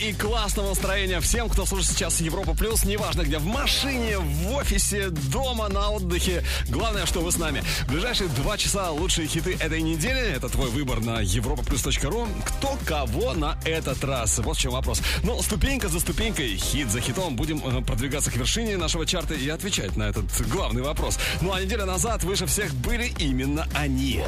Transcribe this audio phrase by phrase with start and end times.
[0.00, 5.10] и классного настроения всем, кто слушает сейчас Европа Плюс, неважно где, в машине, в офисе,
[5.10, 6.42] дома, на отдыхе.
[6.68, 7.62] Главное, что вы с нами.
[7.86, 10.20] В ближайшие два часа лучшие хиты этой недели.
[10.20, 12.28] Это твой выбор на europaplus.ru.
[12.46, 14.38] Кто кого на этот раз?
[14.38, 15.02] Вот в чем вопрос.
[15.22, 19.48] Ну, ступенька за ступенькой, хит за хитом будем э, продвигаться к вершине нашего чарта и
[19.48, 21.18] отвечать на этот главный вопрос.
[21.42, 24.22] Ну, а неделя назад выше всех были именно они.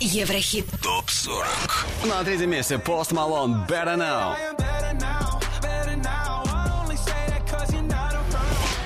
[0.00, 1.46] Еврохит ТОП 40.
[2.06, 4.71] На третьем месте Post Malone Better Now.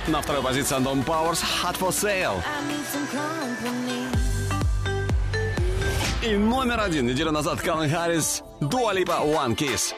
[0.07, 2.41] На второй позиции Антон Powers Hot for Sale.
[6.23, 9.95] И номер один неделю назад Калвин Харрис Дуа Липа One Kiss.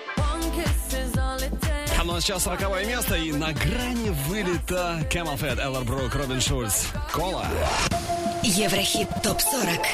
[2.01, 6.41] А ну а сейчас 40 место и на грани вылета Camel Fat, Эллар Брук, Робин
[6.41, 6.87] Шульц.
[7.13, 7.47] Кола.
[8.43, 9.87] Еврохит ТОП-40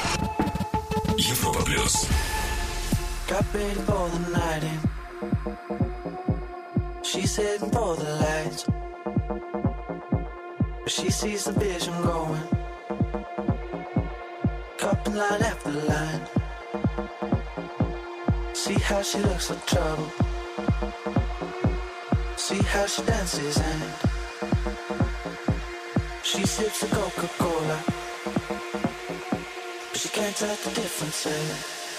[1.17, 2.07] Европа Плюс.
[3.27, 3.73] Got the
[4.31, 5.94] night in.
[7.15, 8.65] She's heading for the lights.
[10.83, 12.43] But she sees the vision going.
[14.77, 16.21] Cupping line after line.
[18.53, 20.11] See how she looks like trouble.
[22.35, 23.83] See how she dances and
[26.21, 27.79] she sips the Coca-Cola.
[29.89, 31.25] But she can't tell the difference.
[31.27, 31.94] Eh?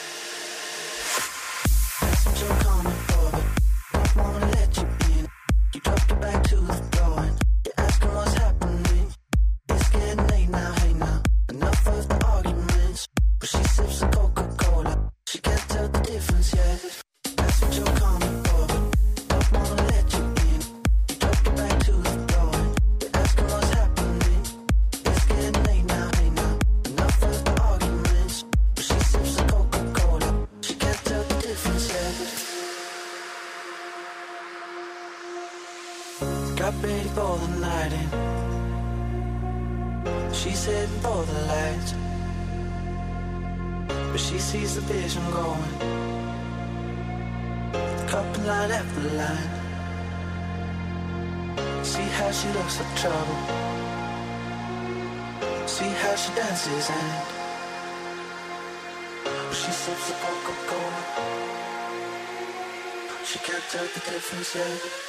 [63.46, 65.05] Can't tell the difference yet.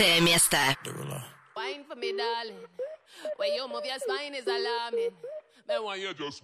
[0.00, 0.56] 39 место
[1.54, 2.64] Wine for me, darling.
[3.36, 5.12] When you move your spine is alarming.
[5.68, 6.42] Then why you just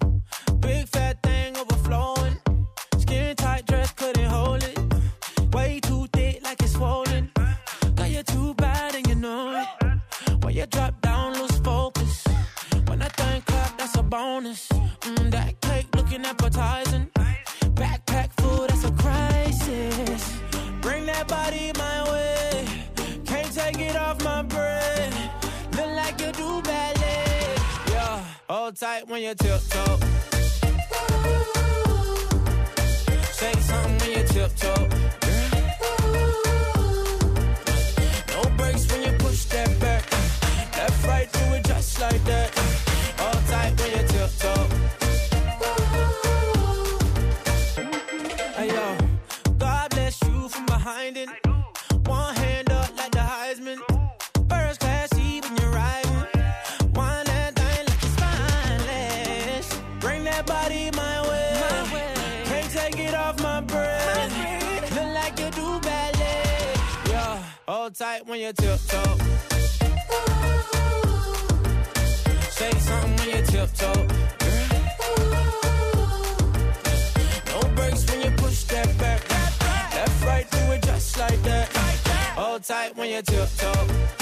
[0.61, 2.37] Big fat thing overflowing.
[2.99, 4.79] Skin tight dress couldn't hold it.
[5.55, 7.31] Way too thick like it's swollen.
[7.95, 10.45] Got you too bad and you know it.
[10.45, 11.01] When you drop
[29.18, 29.98] when you tiptoe.
[33.32, 35.27] Say something when you tiptoe.
[68.18, 69.18] Tight when you tiptoe.
[72.50, 74.08] Say something when you tiptoe.
[77.46, 79.30] No brakes when you push that back.
[79.94, 81.70] Left, right, do it just like that.
[82.36, 84.17] Hold tight when you tiptoe.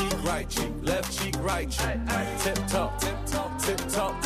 [0.00, 1.98] Cheek, right cheek, left cheek, right cheek.
[2.42, 4.22] Tip top, tip top, tip top.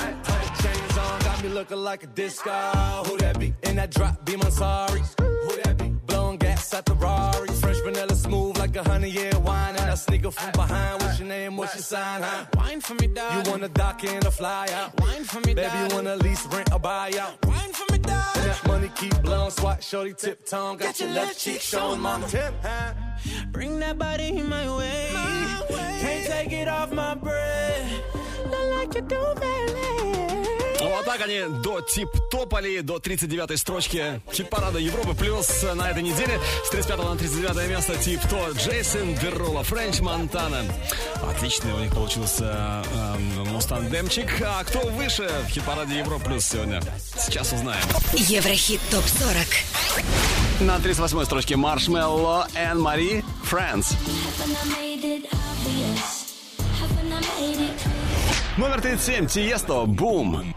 [0.62, 2.50] Chains on, got me looking like a disco.
[3.06, 3.55] Who that be?
[3.65, 5.03] In that drop, be my sorry.
[5.19, 5.88] Who that be?
[6.06, 7.49] Blowing gas at the Rari.
[7.85, 9.77] Vanilla smooth like a honey year wine.
[9.77, 11.03] And I sneak up from behind.
[11.03, 11.59] What's your name?
[11.59, 12.23] What's your sign?
[12.23, 12.47] Huh?
[12.57, 13.45] Wine for me, darling.
[13.45, 14.99] You wanna dock in or fly out?
[15.03, 17.45] Wine for me, Baby, you wanna lease, rent, or buy out?
[17.45, 20.79] Wine for me, And that money keep blowing, swat, shorty, tip tongue.
[20.79, 22.27] Got, your left cheek showing, mama.
[22.27, 22.95] Tip, huh?
[23.53, 25.11] Bring that body in my way.
[26.01, 27.93] Can't take it off my breath.
[28.51, 30.14] Look like you do ballet.
[31.05, 35.15] Вот так они до тип-топали, до 39-й строчки хит-парада Европы.
[35.15, 40.65] Плюс на этой неделе с 35 на 39 место тип-то Джейсон Дерула, Френч Монтана.
[41.29, 43.19] Отличный у них получился э,
[43.51, 44.31] Мустандемчик.
[44.43, 46.81] А кто выше в хит-параде Европы Плюс сегодня?
[47.19, 47.85] Сейчас узнаем.
[48.15, 50.65] Еврохит ТОП-40.
[50.65, 53.95] На 38-й строчке Маршмелло и Мари Friends.
[58.56, 60.55] Номер 37 Тиесто Бум.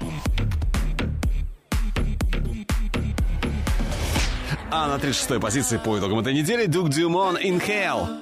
[4.69, 8.21] А на 36-й позиции по итогам этой недели Дук Дюмон Inhale.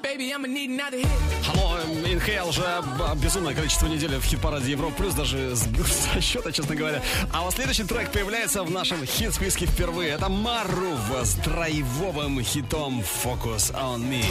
[1.50, 2.83] Алло, Inhale уже
[3.21, 7.01] безумное количество недель в хит-параде Европа Плюс, даже сбил со счета, честно говоря.
[7.33, 10.12] А вот следующий трек появляется в нашем хит-списке впервые.
[10.12, 14.24] Это Марув с драйвовым хитом Focus on Me.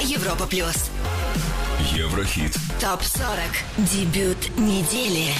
[0.00, 0.90] Европа Плюс.
[1.92, 2.56] Еврохит.
[2.80, 3.86] ТОП-40.
[3.92, 5.32] Дебют недели.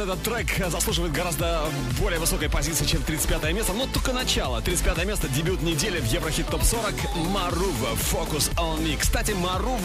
[0.00, 1.64] этот трек заслуживает гораздо
[2.00, 3.72] более высокой позиции, чем 35 место.
[3.72, 4.60] Но только начало.
[4.60, 6.94] 35 место, дебют недели в Еврохит Топ 40.
[7.30, 8.96] Марува, Focus on Me.
[8.98, 9.80] Кстати, Марув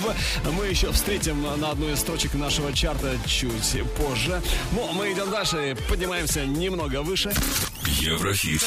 [0.57, 4.41] мы еще встретим на одной из строчек нашего чарта чуть позже.
[4.71, 7.33] Но мы идем дальше, поднимаемся немного выше.
[7.85, 8.63] Еврохит.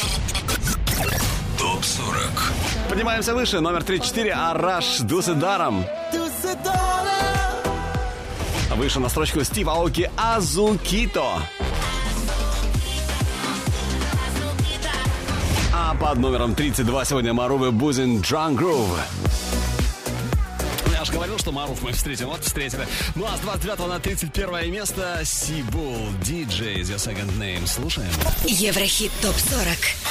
[1.59, 2.53] Топ 40.
[2.89, 5.41] Поднимаемся выше, номер 34, Араш Дусидаром.
[5.41, 5.87] даром
[8.79, 11.43] выше на строчку Стива Аоки «Азукито».
[15.75, 19.01] А под номером 32 сегодня Марувы Бузин «Drunk Groove».
[20.93, 22.27] Я же говорил, что Маруф мы встретим.
[22.27, 22.87] Вот встретили.
[23.15, 27.67] Ну а с 29 на 31 место Сибул, диджей, The Second Name.
[27.67, 28.11] Слушаем.
[28.45, 30.08] Еврохит ТОП-40.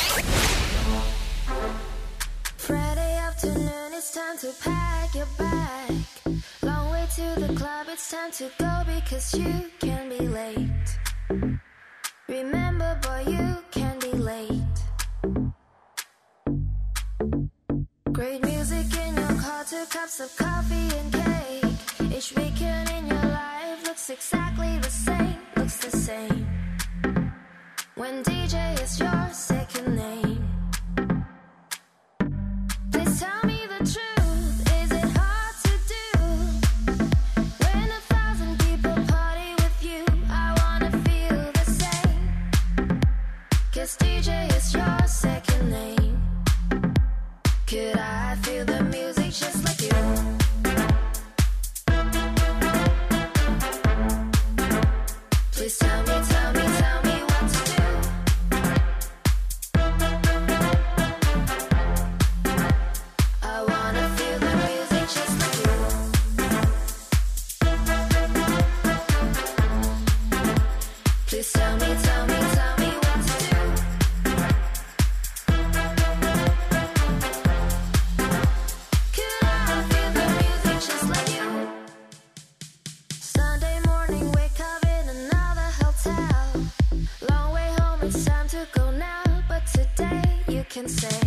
[8.38, 9.77] to go because you
[90.78, 91.27] can say.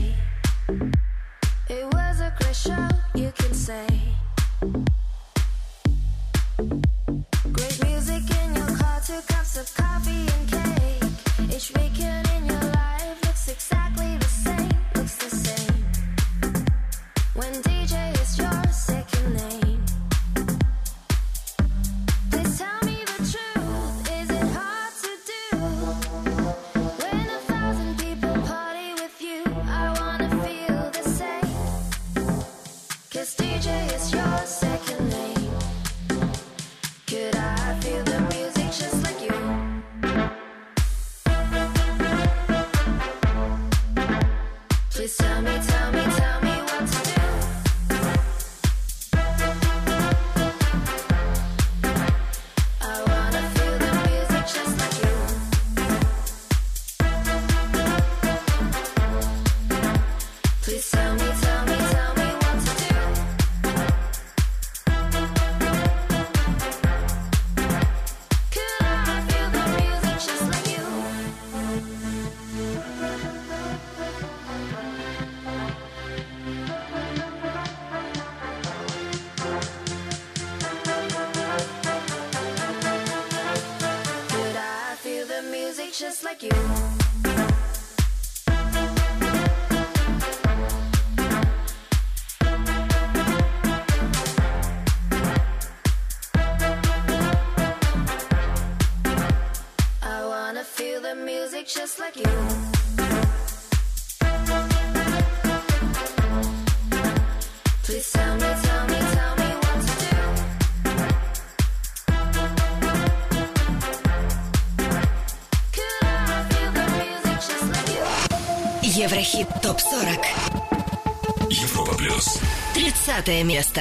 [119.63, 122.41] ТОП-40 Европа Плюс.
[122.75, 123.81] 30 место.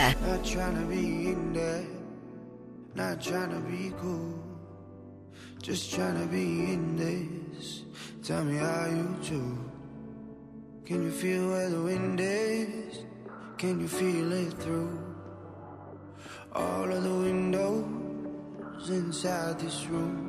[2.95, 4.33] Not trying to be cool.
[5.62, 7.83] Just trying to be in this.
[8.24, 9.57] Tell me how you do.
[10.86, 13.05] Can you feel where the wind is?
[13.57, 15.00] Can you feel it through?
[16.53, 20.28] All of the windows inside this room.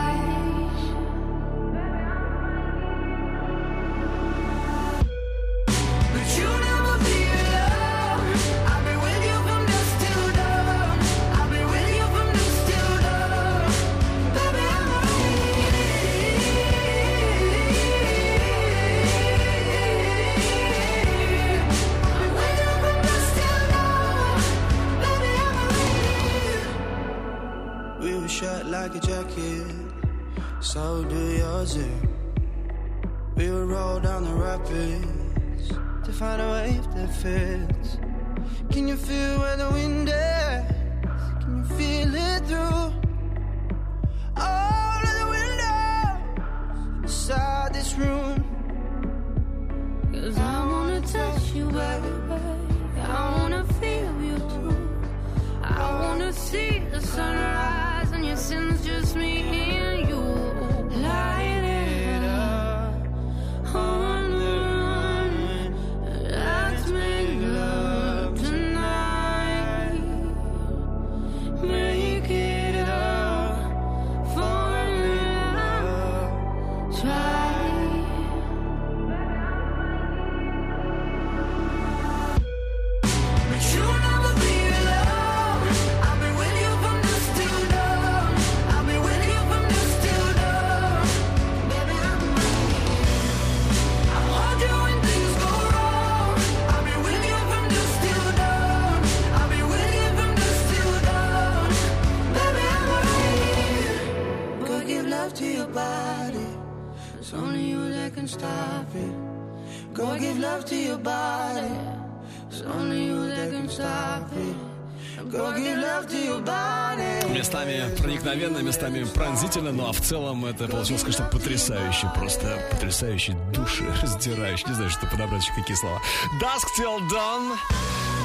[119.51, 124.67] пронзительно, ну а в целом это получилось, конечно, потрясающе, просто потрясающе, души раздирающий.
[124.67, 126.01] Не знаю, что подобрать еще какие слова.
[126.39, 127.57] Dusk Till Dawn.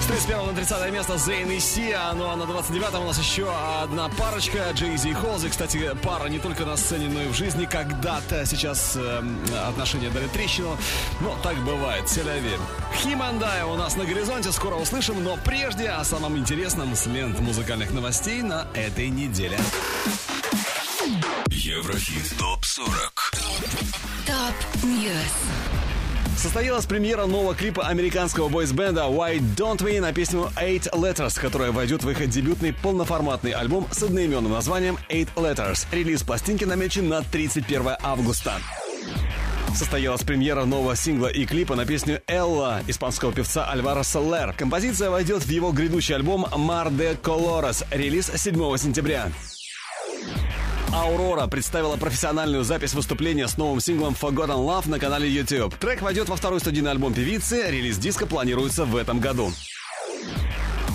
[0.03, 2.13] С 31 на 30 место Зейн и Сия.
[2.15, 3.51] Ну а на 29 у нас еще
[3.83, 5.49] одна парочка Джейзи и Холзи.
[5.49, 7.65] Кстати, пара не только на сцене, но и в жизни.
[7.65, 9.23] Когда-то сейчас э,
[9.69, 10.77] отношения дали трещину.
[11.21, 12.09] Но так бывает.
[12.09, 12.57] Селяви.
[13.03, 14.53] Химандая у нас на горизонте.
[14.53, 15.25] Скоро услышим.
[15.25, 19.59] Но прежде о самом интересном с лент музыкальных новостей на этой неделе.
[21.77, 22.89] Еврохит ТОП-40
[24.25, 25.13] Top News.
[26.35, 32.03] Состоялась премьера нового клипа американского бойсбенда Why Don't We на песню Eight Letters, которая войдет
[32.03, 35.87] в их дебютный полноформатный альбом с одноименным названием Eight Letters.
[35.93, 38.55] Релиз пластинки намечен на 31 августа.
[39.75, 44.55] Состоялась премьера нового сингла и клипа на песню «Ella» испанского певца Альвара Солер.
[44.55, 49.31] Композиция войдет в его грядущий альбом «Mar de Colores», релиз 7 сентября.
[50.93, 55.75] Аурора представила профессиональную запись выступления с новым синглом Forgotten Love на канале YouTube.
[55.77, 59.53] Трек войдет во второй студийный альбом певицы, релиз диска планируется в этом году.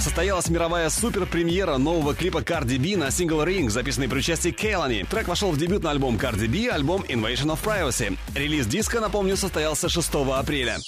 [0.02, 5.04] Состоялась мировая супер-премьера нового клипа Cardi B на сингл Ring, записанный при участии Кейлани.
[5.04, 8.18] Трек вошел в дебютный альбом Cardi B, альбом Invasion of Privacy.
[8.34, 10.80] Релиз диска, напомню, состоялся 6 апреля.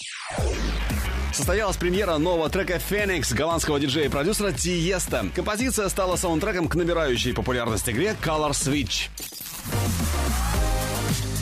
[1.33, 5.25] Состоялась премьера нового трека Phoenix голландского диджея и продюсера Тиеста.
[5.35, 9.09] Композиция стала саундтреком к набирающей популярность игре Color Switch.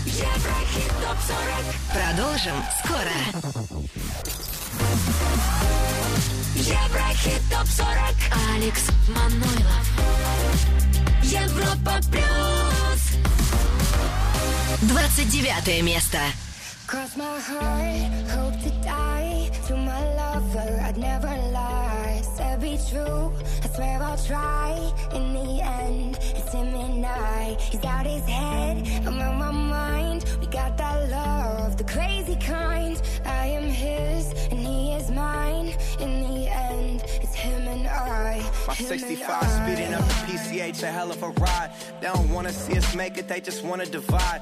[0.06, 1.76] Еврохит ТОП-40.
[1.92, 3.16] Продолжим скоро.
[6.56, 8.16] Еврохит ТОП-40.
[8.56, 9.86] Алекс Манойлов.
[11.24, 13.02] Европа Плюс.
[14.84, 16.20] 29 место.
[16.88, 19.31] Cross my heart, hope to die.
[19.68, 22.22] To my lover, I'd never lie.
[22.36, 23.32] Said be true,
[23.64, 24.92] I swear I'll try.
[25.14, 27.58] In the end, it's him and I.
[27.60, 30.26] He's out his head, I'm on my mind.
[30.40, 33.02] We got that love, the crazy kind.
[33.26, 35.74] I am his, and he is mine.
[36.00, 38.44] In the end, it's him and I.
[38.68, 39.46] My him 65 I.
[39.48, 41.72] speeding up the PCH, a hell of a ride.
[42.00, 44.42] They don't wanna see us make it, they just wanna divide.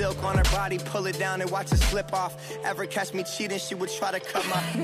[0.00, 2.32] Silk on her body, pull it down and watch it slip off.
[2.64, 4.62] Ever catch me cheating, she would try to cut my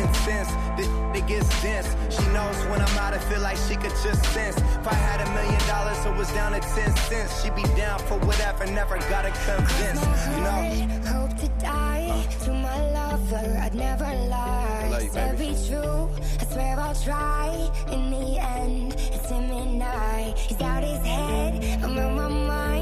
[0.00, 0.48] incense.
[0.78, 1.88] This it gets dense.
[2.08, 4.56] She knows when I'm out, I feel like she could just sense.
[4.56, 7.42] If I had a million dollars, it was down to 10 cents.
[7.42, 10.00] She'd be down for whatever, never gotta convince.
[10.32, 11.10] You know?
[11.12, 12.44] Hope to die uh.
[12.46, 13.58] to my lover.
[13.60, 14.88] I'd never lie.
[14.90, 16.08] Love you, Said be true.
[16.40, 17.70] I swear I'll try.
[17.92, 20.32] In the end, it's him and I.
[20.48, 21.84] He's out his head.
[21.84, 22.73] I'm on my mind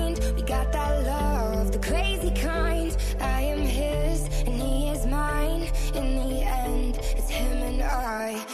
[0.53, 2.95] got that love, the crazy kind.
[3.21, 5.63] I am his and he is mine.
[5.95, 8.45] In the end, it's him and I.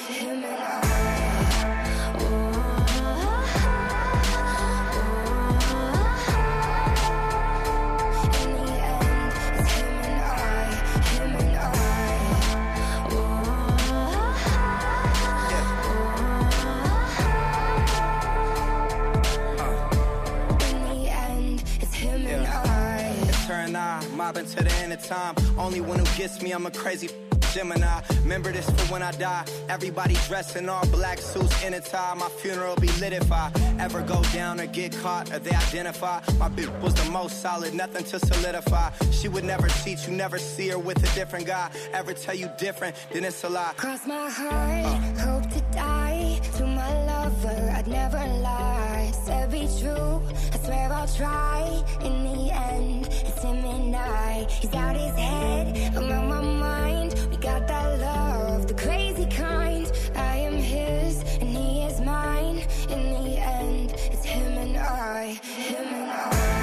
[24.92, 25.34] of time.
[25.56, 27.08] Only one who gets me, I'm a crazy
[27.52, 28.00] Gemini.
[28.22, 29.44] Remember this for when I die.
[29.68, 32.14] Everybody dressed in all black suits in a tie.
[32.14, 36.20] My funeral be lit if I ever go down or get caught or they identify.
[36.38, 38.90] My bitch was the most solid, nothing to solidify.
[39.10, 41.70] She would never cheat, you never see her with a different guy.
[41.92, 43.72] Ever tell you different, then it's a lie.
[43.76, 46.40] Cross my heart, hope to die.
[46.58, 49.12] To my lover, I'd never lie.
[49.24, 51.84] Said be true, I swear I'll try.
[52.02, 54.46] In the end, it's him and I.
[54.60, 57.14] He's out his head, I'm my mind.
[57.30, 59.90] We got that love, the crazy kind.
[60.14, 62.58] I am his, and he is mine.
[62.90, 65.40] In the end, it's him and I.
[65.42, 66.57] Him and In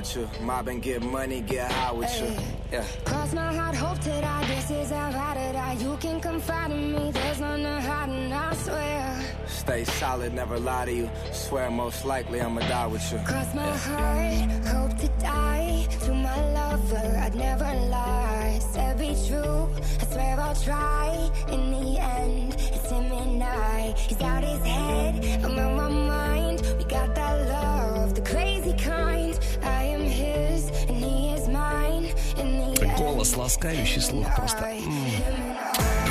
[0.00, 0.46] with you.
[0.46, 2.30] Mob and get money, get high with you.
[2.72, 2.84] Yeah.
[3.04, 4.46] Cross my heart, hope to die.
[4.46, 5.76] This is how I to die.
[5.84, 7.10] You can confide in me.
[7.12, 9.02] There's none to hide, and I swear.
[9.46, 11.10] Stay solid, never lie to you.
[11.32, 13.18] Swear most likely I'ma die with you.
[13.30, 15.86] Cross my heart, hope to die.
[16.04, 18.58] To my lover, I'd never lie.
[18.72, 19.62] Said be true,
[20.02, 21.30] I swear I'll try.
[21.54, 23.94] In the end, it's him and I.
[24.08, 26.58] He's out his head, I'm on my mind.
[26.78, 27.79] We got that love,
[33.50, 34.64] ласкающий слух просто.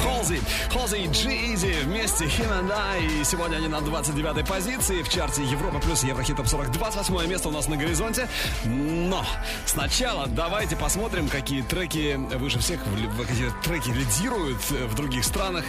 [0.04, 0.42] Холзи,
[0.74, 3.22] Холзи и Джизи вместе Him and I.
[3.22, 6.72] И сегодня они на 29-й позиции в чарте Европа плюс Еврохит Топ 40.
[6.74, 8.28] 28 место у нас на горизонте.
[8.66, 9.26] Но
[9.66, 12.82] сначала давайте посмотрим, какие треки выше всех,
[13.28, 15.64] какие треки лидируют в других странах,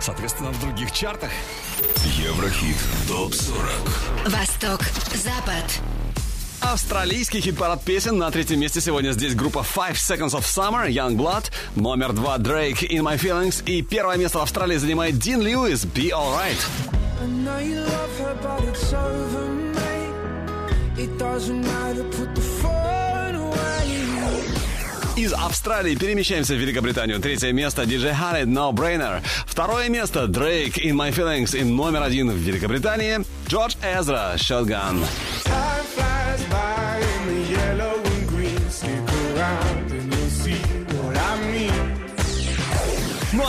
[0.00, 1.30] соответственно, в других чартах.
[2.16, 2.76] Еврохит
[3.08, 4.80] ТОП-40 Восток,
[5.14, 5.80] Запад.
[6.60, 11.50] Австралийский хит-парад песен на третьем месте сегодня здесь группа Five Seconds of Summer, Young Blood,
[11.74, 16.10] номер два Drake, In My Feelings и первое место в Австралии занимает Дин Льюис, Be
[16.10, 16.58] Alright.
[20.98, 22.59] It doesn't matter, put the.
[25.30, 27.20] Из Австралии перемещаемся в Великобританию.
[27.20, 29.22] Третье место DJ Khaled No Brainer.
[29.46, 31.56] Второе место Drake In My Feelings.
[31.56, 35.04] И номер один в Великобритании Джордж Эзра Shotgun.
[35.44, 37.19] Time flies by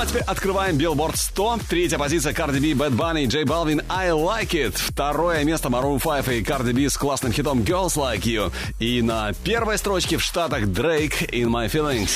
[0.01, 1.59] а теперь открываем Billboard 100.
[1.69, 4.73] Третья позиция Cardi B, Bad Bunny, J Balvin, I Like It.
[4.75, 8.51] Второе место Maroon 5 и Cardi B с классным хитом Girls Like You.
[8.79, 12.09] И на первой строчке в Штатах Drake In My Feelings.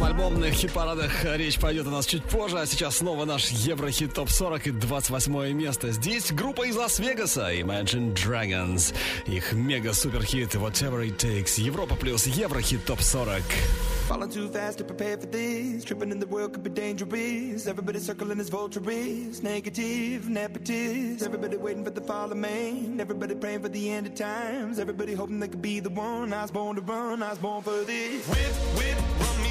[0.00, 4.30] Об альбомных хит-парадах речь пойдет у нас чуть позже, а сейчас снова наш Еврохит ТОП
[4.30, 5.92] 40 и 28 место.
[5.92, 8.94] Здесь группа из Лас-Вегаса, Imagine Dragons.
[9.26, 11.60] Их мега-супер-хит Whatever It Takes.
[11.60, 13.42] Европа плюс Еврохит ТОП 40.
[14.08, 15.84] Falling too fast to prepare for this.
[15.84, 17.66] Tripping in the world could be dangerous.
[17.66, 19.42] Everybody circling as vultures.
[19.42, 21.22] Negative, nepotist.
[21.22, 22.98] Everybody waiting for the fall of man.
[22.98, 24.78] Everybody praying for the end of times.
[24.78, 26.32] Everybody hoping they could be the one.
[26.32, 27.22] I was born to run.
[27.22, 28.26] I was born for this.
[28.26, 29.49] Whip, whip, run me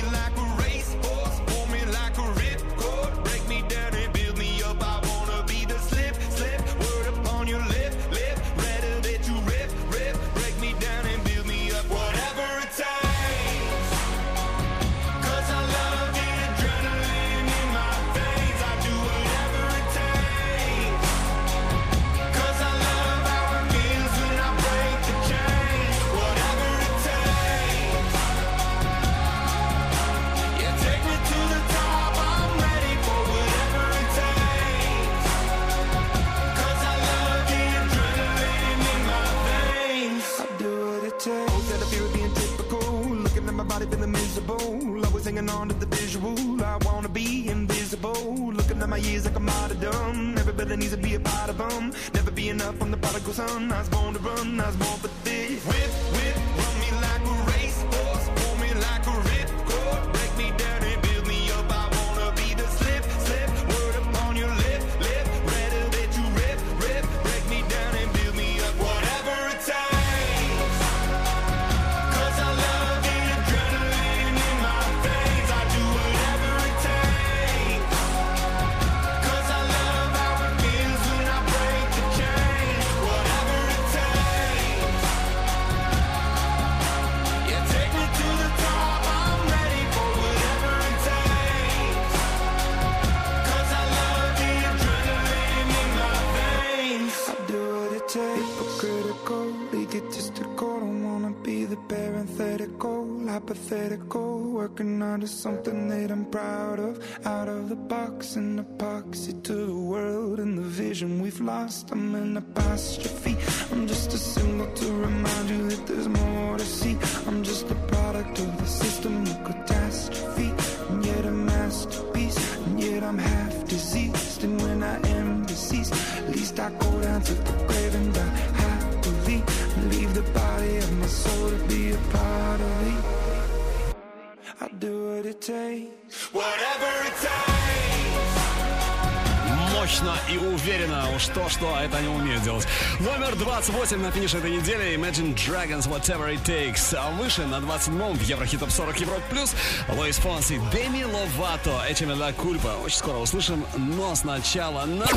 [143.30, 144.98] Номер 28 на финише этой недели.
[144.98, 146.96] Imagine Dragons Whatever It Takes.
[146.98, 149.54] А выше на 27-м в Еврохит Топ 40 Европ Плюс.
[149.88, 152.80] Луис Фонси, Деми Ловато, Эчеме Ла Кульпа.
[152.84, 155.12] Очень скоро услышим, но сначала наш...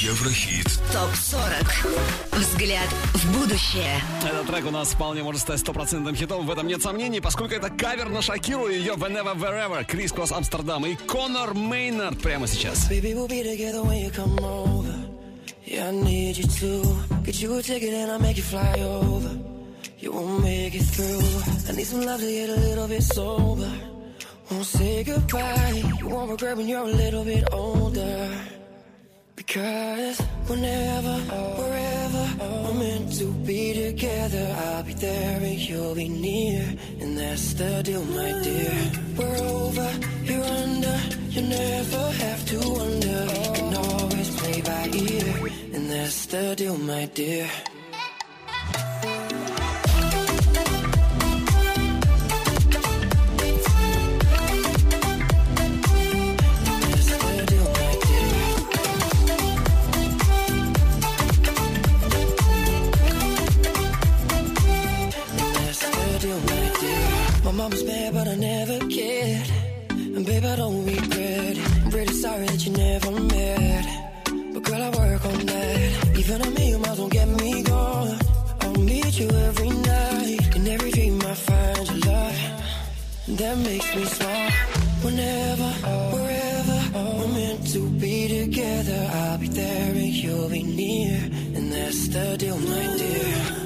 [0.00, 0.66] Еврохит.
[0.92, 2.40] ТОП 40.
[2.40, 4.00] Взгляд в будущее.
[4.24, 7.70] Этот трек у нас вполне может стать стопроцентным хитом, в этом нет сомнений, поскольку это
[7.70, 12.88] кавер на Шакиру и ее Whenever Wherever, Крис Кросс Амстердам и Конор Мейнард прямо сейчас.
[12.88, 13.28] Baby, we'll
[15.70, 19.38] Yeah, I need you to get you a ticket and I'll make you fly over.
[19.98, 21.20] You won't make it through.
[21.68, 23.70] I need some love to get a little bit sober.
[24.50, 25.82] Won't say goodbye.
[25.98, 28.30] You won't regret when you're a little bit older.
[29.36, 31.16] Because whenever,
[31.60, 32.24] wherever
[32.64, 36.64] we're meant to be together, I'll be there and you'll be near.
[37.00, 38.72] And that's the deal, my dear.
[39.18, 39.90] We're over,
[40.24, 43.18] you're under, you never have to wonder.
[43.44, 45.27] You can always play by ear.
[46.08, 47.50] That's the deal, my dear.
[67.84, 68.07] The
[83.38, 84.50] That makes me smile.
[85.02, 85.70] Whenever,
[86.12, 89.08] wherever, we're meant to be together.
[89.12, 91.20] I'll be there and you'll be near.
[91.54, 93.57] And that's the deal, my dear.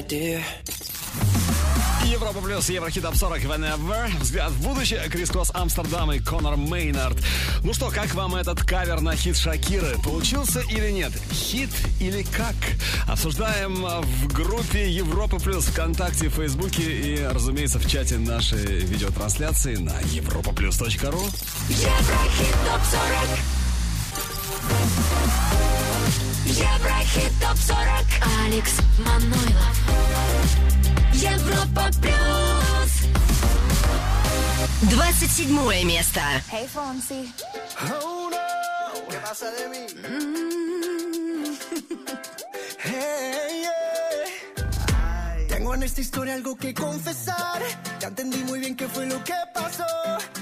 [0.00, 0.40] My dear.
[2.04, 4.10] Европа плюс Еврохит Топ 40 Whenever.
[4.20, 5.00] Взгляд в будущее.
[5.10, 7.16] Крис Кросс Амстердам и Конор Мейнард.
[7.62, 9.96] Ну что, как вам этот кавер на хит Шакиры?
[10.02, 11.12] Получился или нет?
[11.32, 12.54] Хит или как?
[13.06, 21.22] Обсуждаем в группе Европа плюс ВКонтакте, Фейсбуке и, разумеется, в чате нашей видеотрансляции на europaplus.ru.
[21.68, 23.60] Еврохит топ 40.
[26.46, 27.80] Еврохит топ 40.
[28.69, 29.77] Алекс Манойлов.
[31.13, 32.91] Европа плюс.
[34.83, 36.21] 27 место.
[36.51, 37.33] Hey, Fonsi.
[38.01, 39.87] Oh no, ¿qué pasa de mí?
[42.83, 45.47] Hey, yeah.
[45.47, 47.63] Tengo en esta historia algo que confesar.
[47.99, 49.85] Ya entendí muy bien qué fue lo que pasó.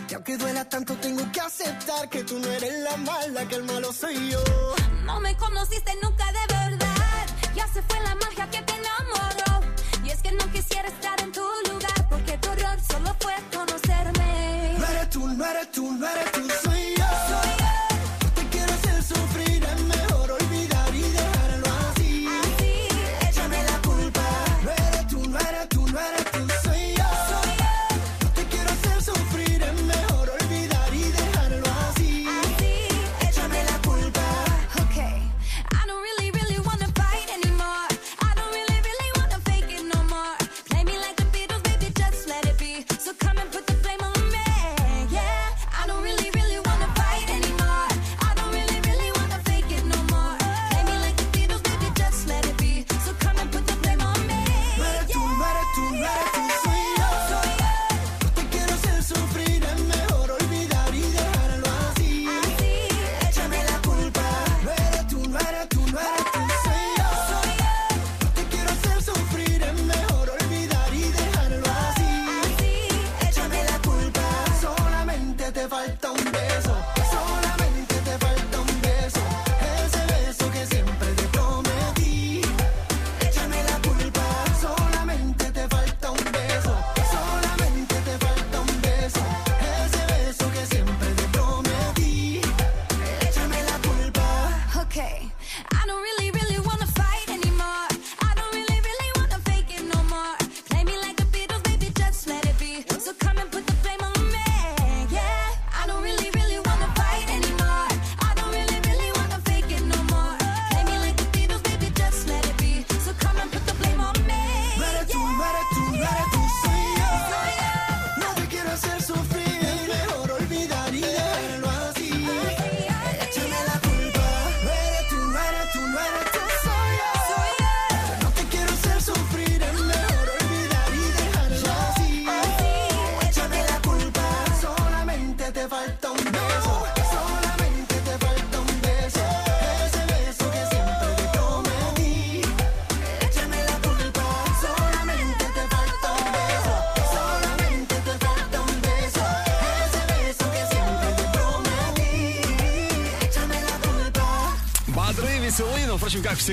[0.10, 3.64] Y aunque duela tanto, tengo que aceptar que tú no eres la mala, que el
[3.64, 4.44] malo soy yo.
[5.06, 6.57] No me conociste nunca de verdad.
[7.59, 9.67] Ya se fue la magia que te enamoró.
[10.05, 12.09] Y es que no quisiera estar en tu lugar.
[12.09, 14.77] Porque tu error solo fue conocerme.
[14.79, 15.89] No eres tú,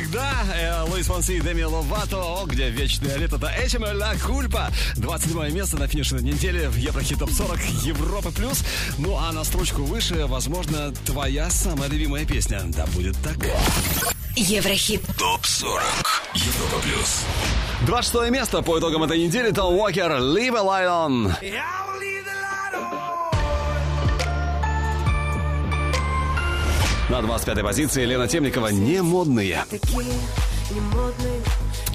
[0.05, 0.31] всегда.
[0.53, 2.17] Э, Луис Фонси и Деми Ловато.
[2.17, 3.37] О, где вечное лето.
[3.37, 4.71] Это Эчима Ла Кульпа.
[4.97, 8.63] 27 место на финишной неделе в Еврохит Топ 40 Европы Плюс.
[8.97, 12.61] Ну а на строчку выше, возможно, твоя самая любимая песня.
[12.65, 13.37] Да будет так.
[14.35, 15.01] Еврохит.
[15.17, 15.83] Топ 40.
[16.35, 17.23] Европа Плюс.
[17.87, 19.51] 26 место по итогам этой недели.
[19.51, 20.11] Том Уокер.
[20.11, 21.84] Leave a light on.
[27.15, 29.63] На 25-й позиции Лена Темникова «Не модные».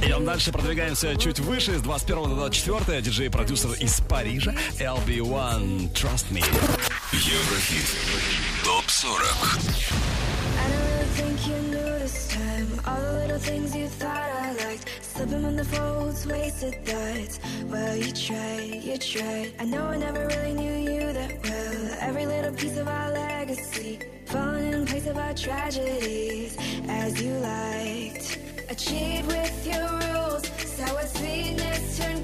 [0.02, 6.42] Идем дальше, продвигаемся чуть выше, с 21 до 24 диджей-продюсер из Парижа LB1 Trust Me.
[7.12, 7.84] Еврохит.
[8.64, 9.22] Топ 40.
[12.86, 14.29] All the little things you thought
[15.20, 17.40] Slipping on the folds, wasted thoughts.
[17.66, 19.52] Well, you tried, you tried.
[19.58, 21.98] I know I never really knew you that well.
[22.00, 26.56] Every little piece of our legacy Falling in place of our tragedies.
[26.88, 28.38] As you liked
[28.70, 30.46] Achieved with your rules.
[30.56, 32.19] Sour sweetness turned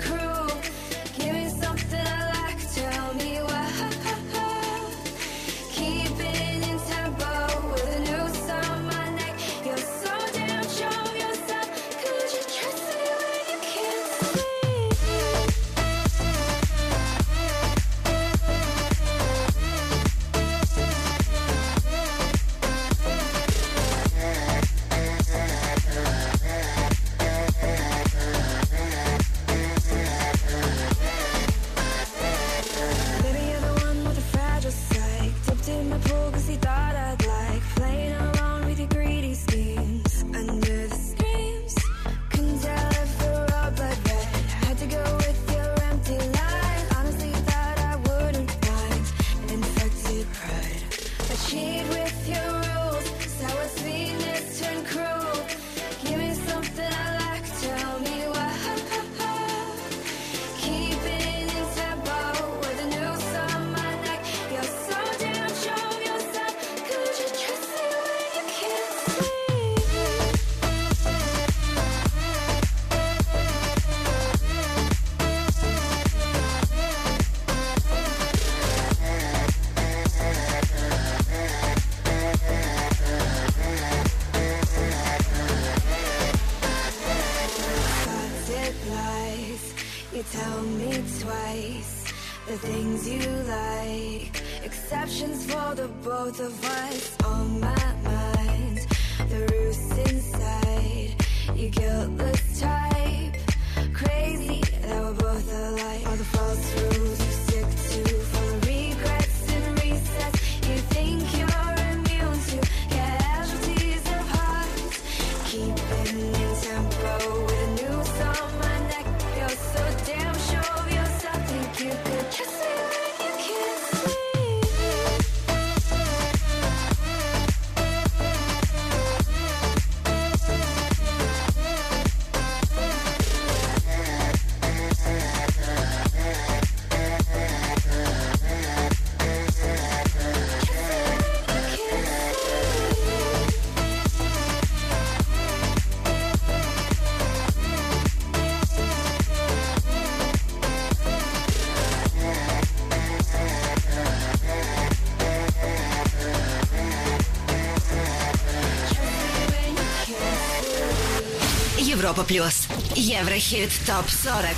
[162.17, 162.67] Европа плюс.
[162.95, 164.49] Еврохит топ 40.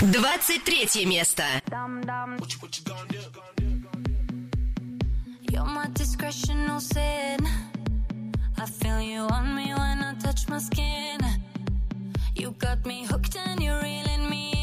[0.00, 1.42] 23 место.
[5.42, 7.40] You're my discretional sin.
[8.56, 11.18] I feel you on me when I touch my skin.
[12.36, 14.59] You got me hooked and you're reeling me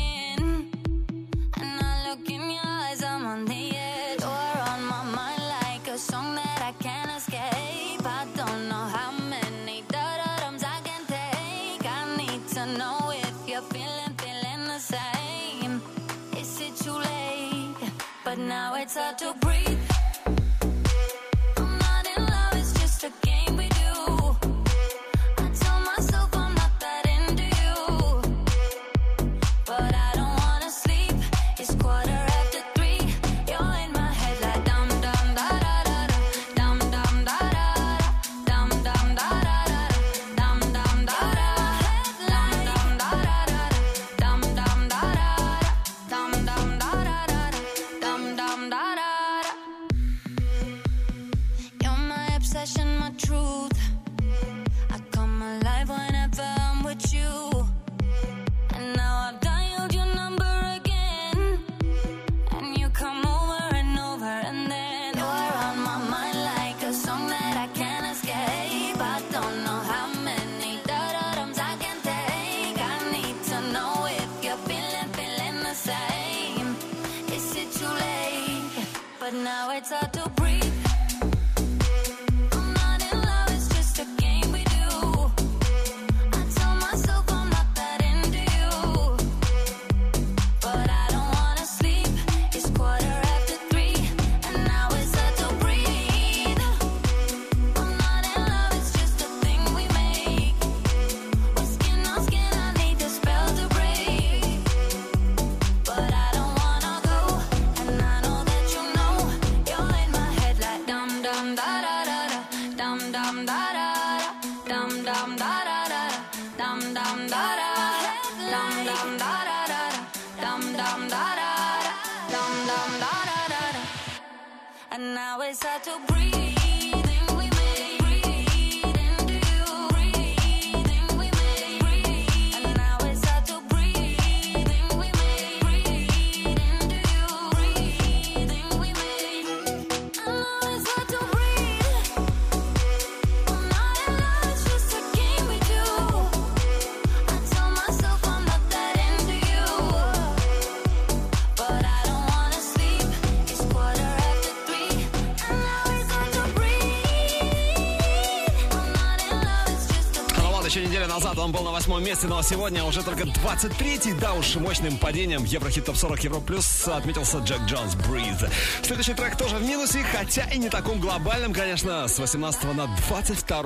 [161.87, 164.11] восьмом месте, но сегодня уже только 23-й.
[164.19, 168.51] Да уж, мощным падением Еврохит Топ 40 Евро Плюс отметился Джек Джонс Breathe.
[168.81, 172.09] Следующий трек тоже в минусе, хотя и не таком глобальном, конечно.
[172.09, 173.61] С 18 на 22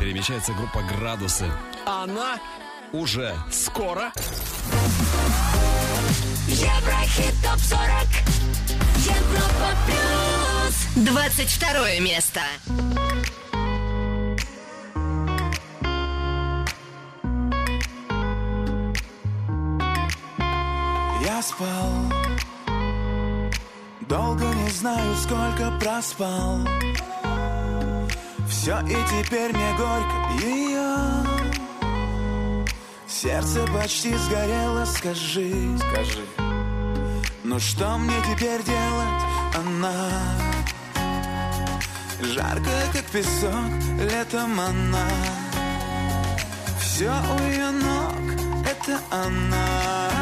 [0.00, 1.46] перемещается группа Градусы.
[1.86, 2.40] Она
[2.92, 4.12] уже скоро.
[6.48, 8.32] Еврохит ТОП-40
[9.04, 12.40] Европа Плюс 22 место
[21.42, 21.92] Я спал
[24.02, 26.58] Долго не знаю, сколько проспал.
[28.48, 30.98] Все и теперь мне горько ее
[33.08, 35.76] Сердце почти сгорело, скажи.
[35.78, 36.24] Скажи.
[37.42, 39.22] Ну что мне теперь делать,
[39.56, 40.10] она
[42.20, 45.08] Жарко, как песок, летом она.
[46.80, 50.21] Все у ее ног, это она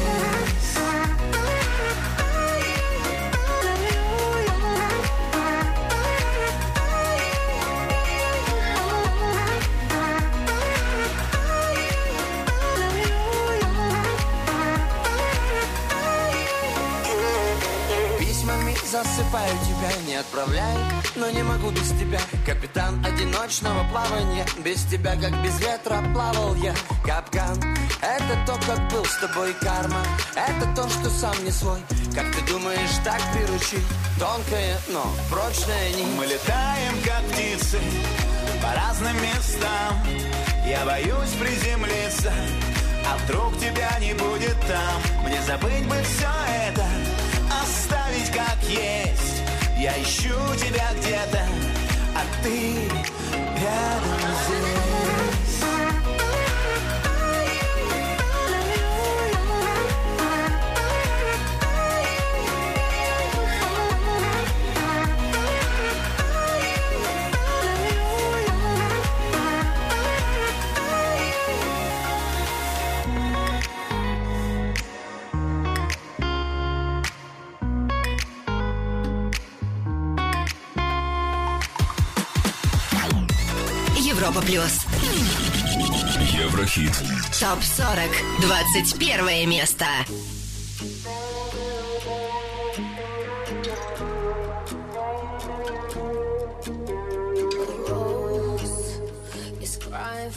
[18.91, 20.77] засыпаю тебя, не отправляю
[21.15, 22.19] Но не могу без тебя.
[22.45, 24.45] Капитан одиночного плавания.
[24.65, 26.73] Без тебя, как без ветра, плавал я.
[27.05, 27.57] Капкан
[28.01, 30.03] Это то, как был с тобой карма.
[30.35, 31.79] Это то, что сам не свой.
[32.13, 33.85] Как ты думаешь, так приручить?
[34.19, 37.79] Тонкая, но прочная нить Мы летаем, как птицы
[38.61, 39.95] По разным местам.
[40.67, 42.33] Я боюсь приземлиться
[43.07, 45.25] А вдруг тебя не будет там.
[45.25, 46.27] Мне забыть бы все
[46.67, 47.10] это
[48.11, 49.41] Оставить как есть.
[49.77, 51.45] Я ищу тебя где-то
[52.13, 52.73] А ты
[53.61, 54.90] рядом здесь
[84.31, 84.79] Европа плюс.
[86.31, 86.93] Еврохит.
[87.37, 88.95] Топ 40.
[88.95, 89.85] 21 место.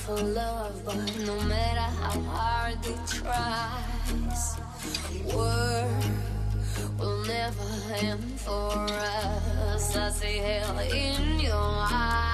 [0.07, 4.57] for love, but no matter how hard they tries,
[5.33, 5.87] word
[6.99, 7.69] will never
[8.01, 9.97] end for us.
[9.97, 12.34] I see hell in your eyes.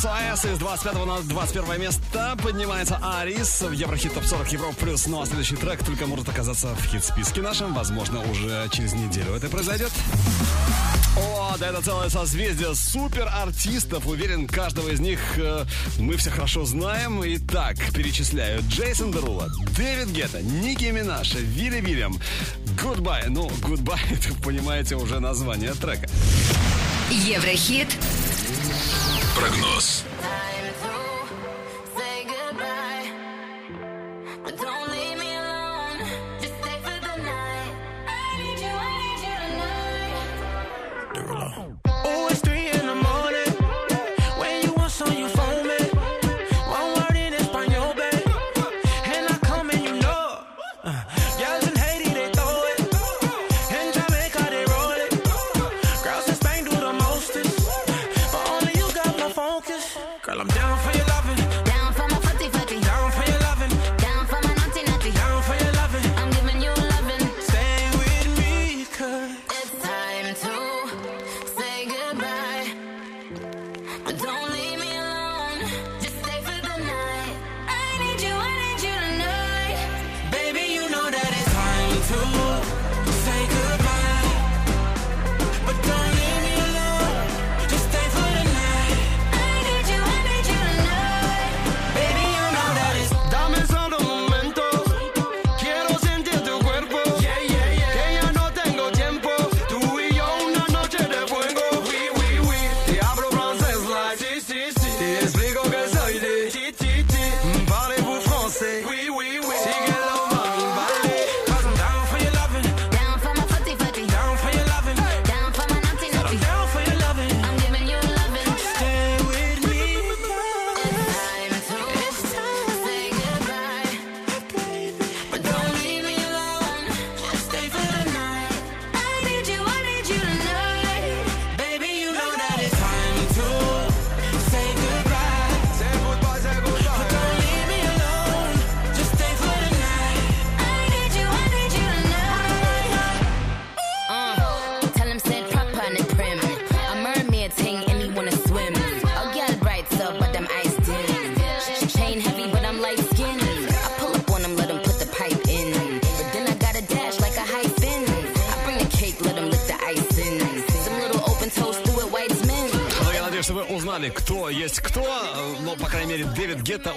[0.00, 5.06] СОС а, из 25 на 21 место поднимается Арис в Еврохит Топ 40 Европ плюс.
[5.06, 7.74] Ну а следующий трек только может оказаться в хит-списке нашем.
[7.74, 9.92] Возможно, уже через неделю это произойдет.
[11.18, 14.06] О, да это целое созвездие супер артистов.
[14.06, 15.66] Уверен, каждого из них э,
[15.98, 17.20] мы все хорошо знаем.
[17.22, 18.62] Итак, перечисляю.
[18.70, 22.18] Джейсон Дерула, Дэвид Гетта, Ники Минаша, Вилли Вильям.
[22.82, 23.28] Goodbye.
[23.28, 26.08] Ну, goodbye, это, понимаете, уже название трека.
[27.10, 27.88] Еврохит
[29.34, 30.04] Прогноз.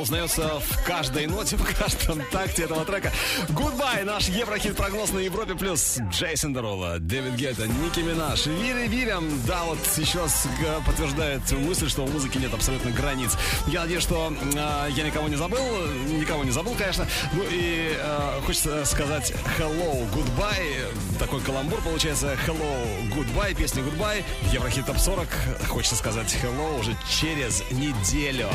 [0.03, 3.11] Узнается в каждой ноте, в каждом такте этого трека.
[3.49, 5.55] Goodbye, наш Еврохит-прогноз на Европе+.
[5.55, 9.41] плюс Джейсон Дерула, Дэвид Гетта, Ники Минаж, Вилли Вильям.
[9.47, 13.31] Да, вот еще э, подтверждает мысль, что в музыке нет абсолютно границ.
[13.67, 15.63] Я надеюсь, что э, я никого не забыл.
[16.09, 17.07] Никого не забыл, конечно.
[17.31, 21.17] Ну и э, хочется сказать hello, goodbye.
[21.17, 22.37] Такой каламбур получается.
[22.45, 23.55] Hello, goodbye.
[23.55, 24.23] Песня goodbye.
[24.51, 25.27] Еврохит топ 40.
[25.69, 28.49] Хочется сказать hello уже через неделю.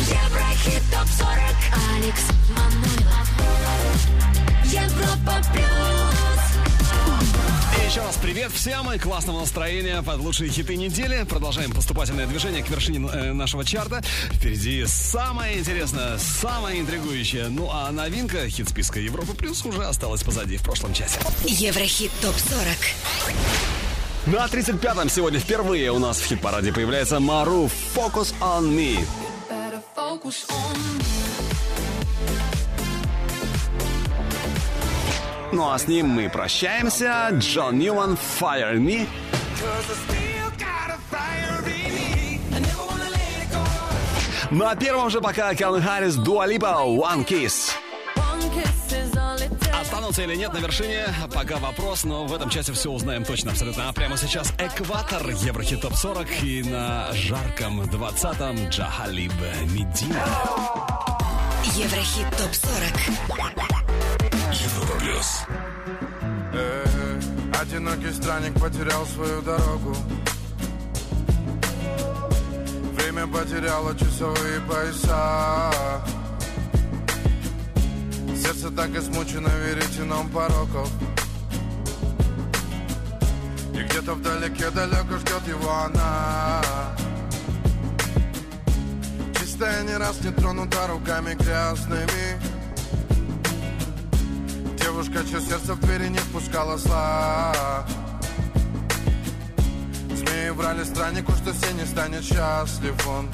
[0.00, 1.56] Еврохит ТОП-40
[1.96, 3.28] Алекс Манойлов
[4.64, 6.08] Европа Плюс
[7.88, 11.24] еще раз привет всем и классного настроения под лучшие хиты недели.
[11.24, 14.02] Продолжаем поступательное движение к вершине э, нашего чарта.
[14.34, 17.48] Впереди самое интересное, самое интригующее.
[17.48, 21.18] Ну а новинка хит-списка Европы Плюс уже осталась позади в прошлом часе.
[21.44, 23.87] Еврохит ТОП-40.
[24.32, 28.98] На 35-м сегодня впервые у нас в хит-параде появляется Мару «Focus on Me».
[35.50, 37.28] Ну а с ним мы прощаемся.
[37.32, 39.08] Джон Ньюман «Fire Me».
[44.50, 47.70] Ну а первым же пока Калвин Харрис «Дуалипа One Kiss».
[50.18, 53.88] Останутся или нет на вершине, пока вопрос, но в этом часе все узнаем точно абсолютно.
[53.88, 59.32] А прямо сейчас экватор Еврохит ТОП 40 и на жарком 20-м Джахалиб
[59.70, 60.26] Медина.
[61.76, 63.12] Еврохит ТОП-40.
[64.52, 65.42] Европа плюс.
[66.52, 67.20] Э,
[67.60, 69.94] Одинокий странник потерял свою дорогу
[72.94, 75.72] Время потеряло часовые пояса
[78.42, 80.88] Сердце так измучено веретеном пороков.
[83.74, 86.62] И где-то вдалеке далеко ждет его она.
[89.34, 92.40] Чистая не раз не тронута руками грязными.
[94.78, 97.84] Девушка, чье сердце в двери не впускала зла.
[100.14, 103.28] Змеи врали страннику, что все не станет счастлив он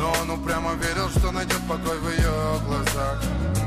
[0.00, 2.32] Но он упрямо верил, что найдет покой в ее
[2.66, 3.22] глазах.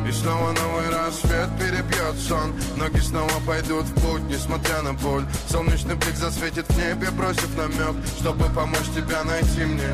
[0.07, 2.53] И снова новый рассвет перебьет сон.
[2.75, 5.23] Ноги снова пойдут в путь, несмотря на боль.
[5.47, 9.89] Солнечный блик засветит в небе, бросив намек Чтобы помочь тебя найти мне.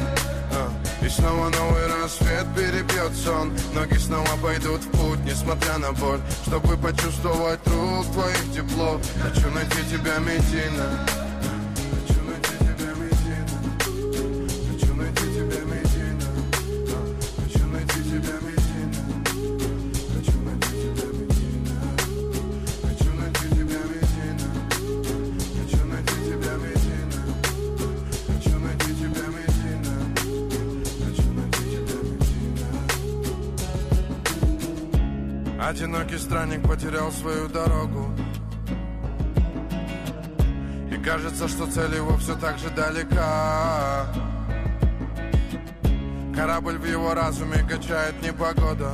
[0.54, 0.72] А.
[1.06, 3.52] И снова новый рассвет перебьет сон.
[3.76, 6.22] Ноги снова пойдут в путь, несмотря на боль.
[6.48, 11.18] Чтобы почувствовать рук твоих тепло Хочу найти тебя, Медина
[36.10, 38.12] Одинокий странник потерял свою дорогу.
[40.91, 44.07] И кажется, что цель его все так же далека.
[46.36, 48.93] Корабль в его разуме качает непогода.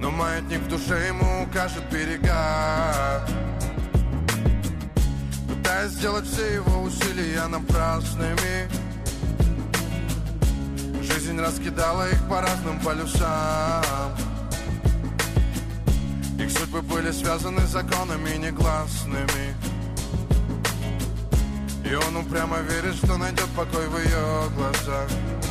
[0.00, 3.26] Но маятник в душе ему укажет берега.
[5.48, 8.68] Пытаясь сделать все его усилия напрасными
[11.20, 13.84] Жизнь раскидала их по разным полюсам.
[16.38, 19.54] Их судьбы были связаны законами негласными.
[21.84, 25.10] И он упрямо верит, что найдет покой в ее глазах.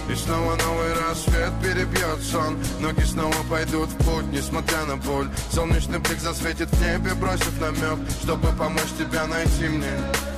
[0.09, 2.57] И снова новый рассвет перебьет сон.
[2.80, 5.30] Ноги снова пойдут в путь, несмотря на боль.
[5.51, 10.28] Солнечный блик засветит в небе, бросив намек Чтобы помочь тебя найти мне.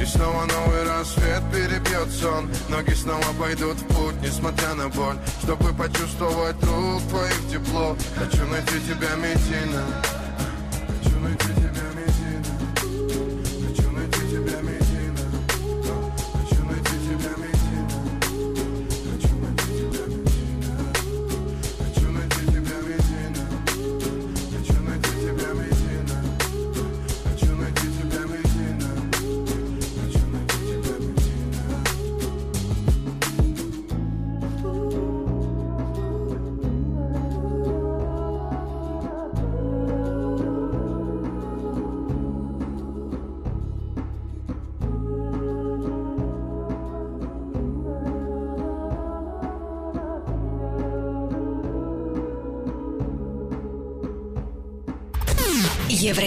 [0.00, 5.16] И снова новый рассвет перебьет сон Ноги снова пойдут в путь, несмотря на боль.
[5.42, 10.17] Чтобы почувствовать рук твоих тепло Хочу найти тебя, Медина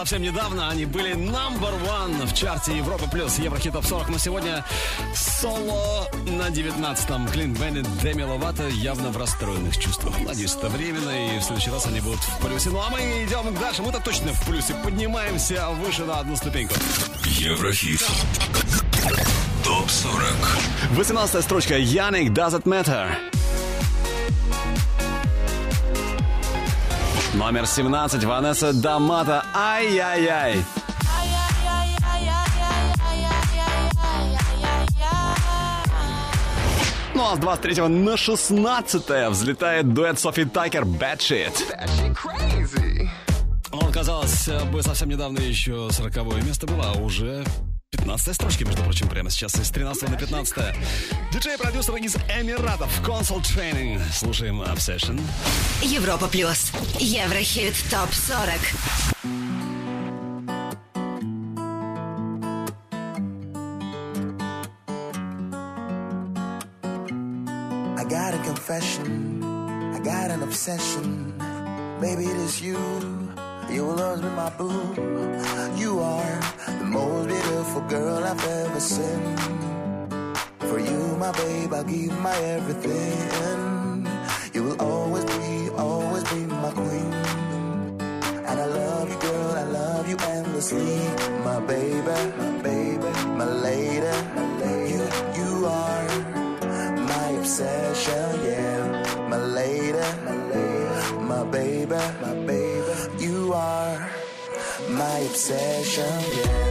[0.00, 4.08] Совсем недавно они были number one в чарте Европа плюс Еврохит Топ 40.
[4.08, 4.64] Но сегодня
[5.14, 7.28] соло на 19-м.
[7.28, 10.18] Клин Беннет, Деми Ловато явно в расстроенных чувствах.
[10.20, 12.70] Надеюсь, это временно, и в следующий раз они будут в плюсе.
[12.70, 13.82] Ну а мы идем дальше.
[13.82, 14.74] Мы-то точно в плюсе.
[14.82, 16.74] Поднимаемся выше на одну ступеньку.
[17.26, 18.02] Еврохит.
[19.62, 20.24] Топ 40.
[20.92, 21.76] 18 строчка.
[21.76, 23.29] Яник Doesn't Matter.
[27.50, 28.24] Номер 17.
[28.26, 29.44] Ванесса Дамата.
[29.52, 30.64] Ай-яй-яй.
[37.12, 41.52] Ну а с 23 на 16 взлетает дуэт Софи Такер Bad Shit.
[43.72, 47.44] Он, казалось бы, совсем недавно еще 40 место было, а уже
[48.10, 50.74] 15 строчки, между прочим, прямо сейчас из 13 на 15
[51.32, 54.02] Диджей-продюсер из Эмиратов, Console Training.
[54.12, 55.20] Слушаем Obsession.
[55.80, 56.72] Европа плюс.
[56.98, 58.50] Еврохит топ 40.
[67.96, 69.44] I got a confession,
[69.94, 71.32] I got an obsession.
[72.00, 72.76] Baby, it is you.
[73.70, 74.72] You will always be my boo.
[75.76, 76.40] You are
[76.90, 79.36] most beautiful girl I've ever seen.
[80.68, 84.06] For you, my babe, I'll give my everything.
[84.52, 87.12] You will always be, always be my queen.
[88.48, 90.98] And I love you, girl, I love you endlessly.
[91.44, 94.14] My baby, my baby, my lady.
[94.34, 94.92] my lady.
[94.94, 95.02] You,
[95.38, 96.08] you are
[97.12, 99.28] my obsession, yeah.
[99.28, 103.24] My lady, my lady, my baby, my baby.
[103.24, 104.10] You are
[104.90, 106.69] my obsession, yeah.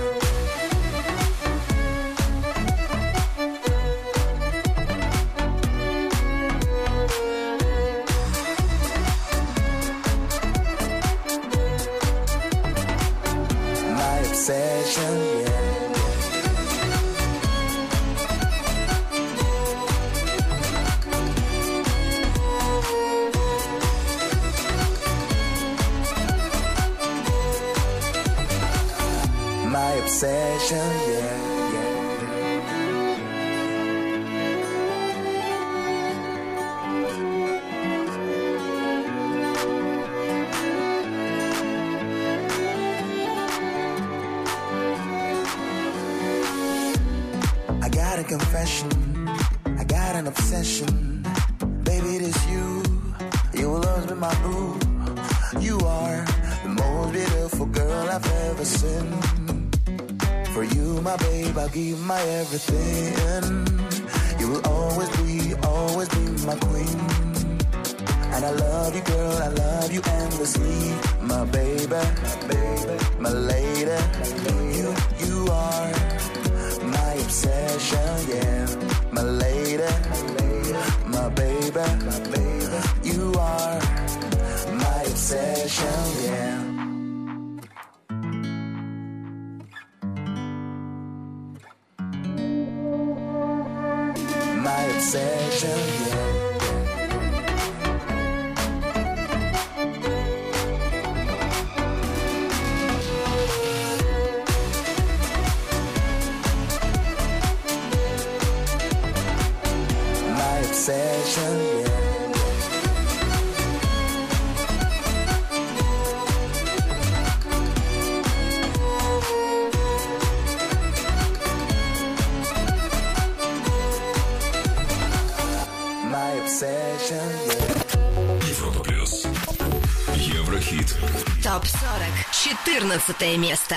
[132.89, 133.75] 11 место.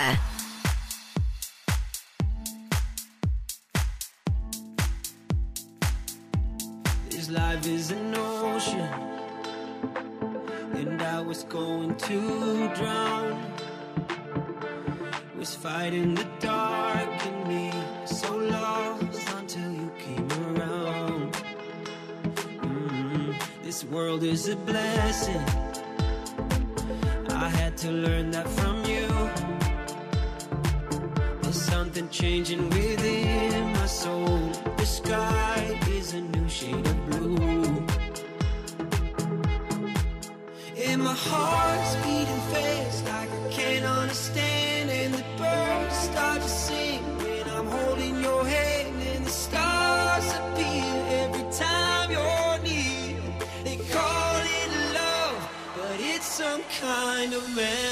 [41.82, 47.02] fast like I can't understand And the birds start to sing.
[47.18, 53.20] When I'm holding your hand And the stars appear every time you're near.
[53.64, 57.91] They call it love, but it's some kind of man.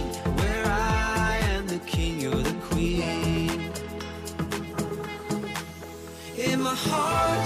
[6.89, 7.40] heart.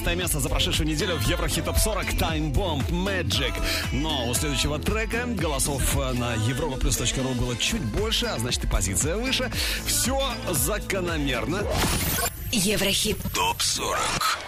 [0.00, 3.52] 14 место за прошедшую неделю в Еврохит Топ 40 Time Bomb Magic.
[3.92, 9.16] Но у следующего трека голосов э, на europaplus.ru было чуть больше, а значит и позиция
[9.16, 9.50] выше.
[9.84, 11.64] Все закономерно.
[12.50, 13.18] Еврохит.
[13.34, 13.98] Топ 40.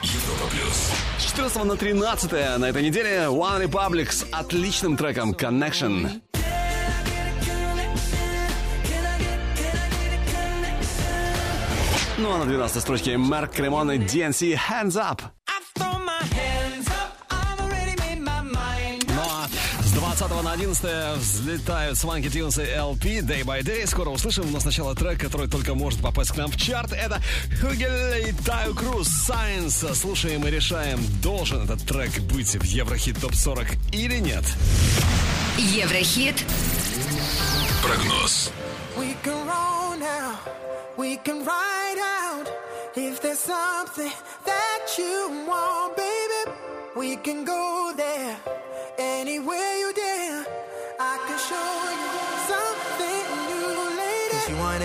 [0.02, 0.90] Европа плюс.
[1.20, 6.22] 14 на 13 на этой неделе One Republic с отличным треком Connection.
[12.16, 15.20] Ну а на 12 строчке Марк Кремон и DNC Hands Up.
[20.22, 23.84] 10 на 11 взлетают Сванки Тюнс и LP Day by Day.
[23.88, 26.92] Скоро услышим, но сначала трек, который только может попасть к нам в чарт.
[26.92, 27.20] Это
[27.60, 29.84] Хюгель и Таю Круз Сайенс.
[29.94, 34.44] Слушаем и решаем, должен этот трек быть в Еврохит Топ 40 или нет.
[35.58, 36.44] Еврохит.
[37.82, 38.52] Прогноз.
[38.96, 40.38] We can roll now,
[40.96, 42.48] we can ride out.
[42.94, 44.12] If there's something
[44.44, 46.52] that you want, baby,
[46.94, 48.36] we can go there.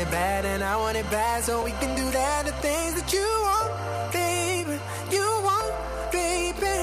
[0.07, 2.45] It bad and I want it bad, so we can do that.
[2.45, 4.79] The things that you want, baby,
[5.11, 5.73] you want,
[6.11, 6.77] baby.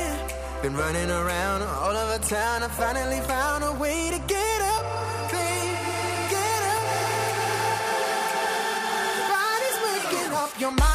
[0.62, 4.84] Been running around all over town, I finally found a way to get up,
[5.30, 5.76] baby,
[6.34, 6.84] get up.
[9.32, 10.93] Body's waking up your mind,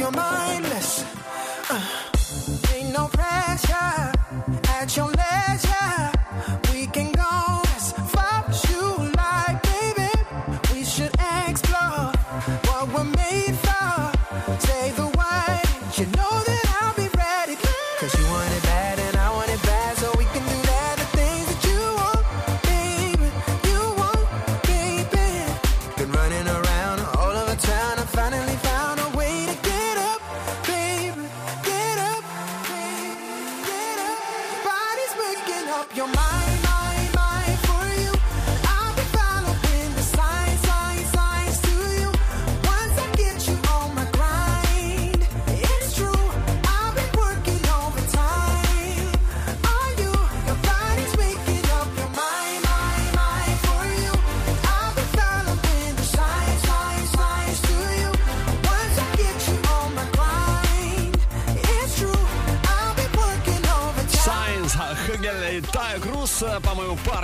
[0.00, 0.89] you're mindless.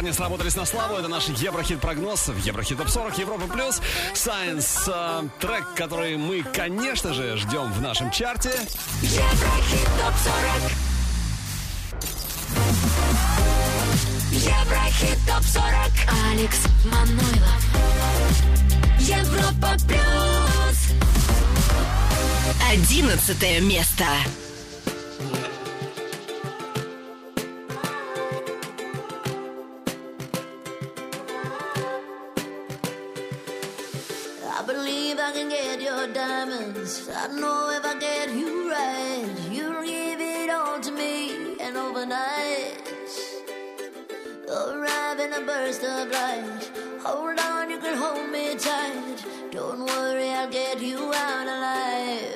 [0.07, 0.97] Парни сработались на славу.
[0.97, 3.81] Это наш Еврохит-прогноз в Еврохит Топ 40 Европа Плюс.
[4.15, 8.51] Сайенс, э, трек, который мы, конечно же, ждем в нашем чарте.
[9.03, 10.73] Еврохит ТОП 40.
[14.33, 15.65] Еврохит ТОп 40.
[16.31, 17.63] Алекс Манойлов.
[19.01, 20.79] Европа Плюс.
[22.71, 24.07] Одиннадцатое место.
[34.59, 37.11] I believe I can get your diamonds.
[37.15, 41.61] I know if I get you right, you'll give it all to me.
[41.61, 42.81] And overnight,
[44.49, 46.71] arrive in a burst of light.
[47.05, 49.27] Hold on, you can hold me tight.
[49.51, 52.36] Don't worry, I'll get you out alive.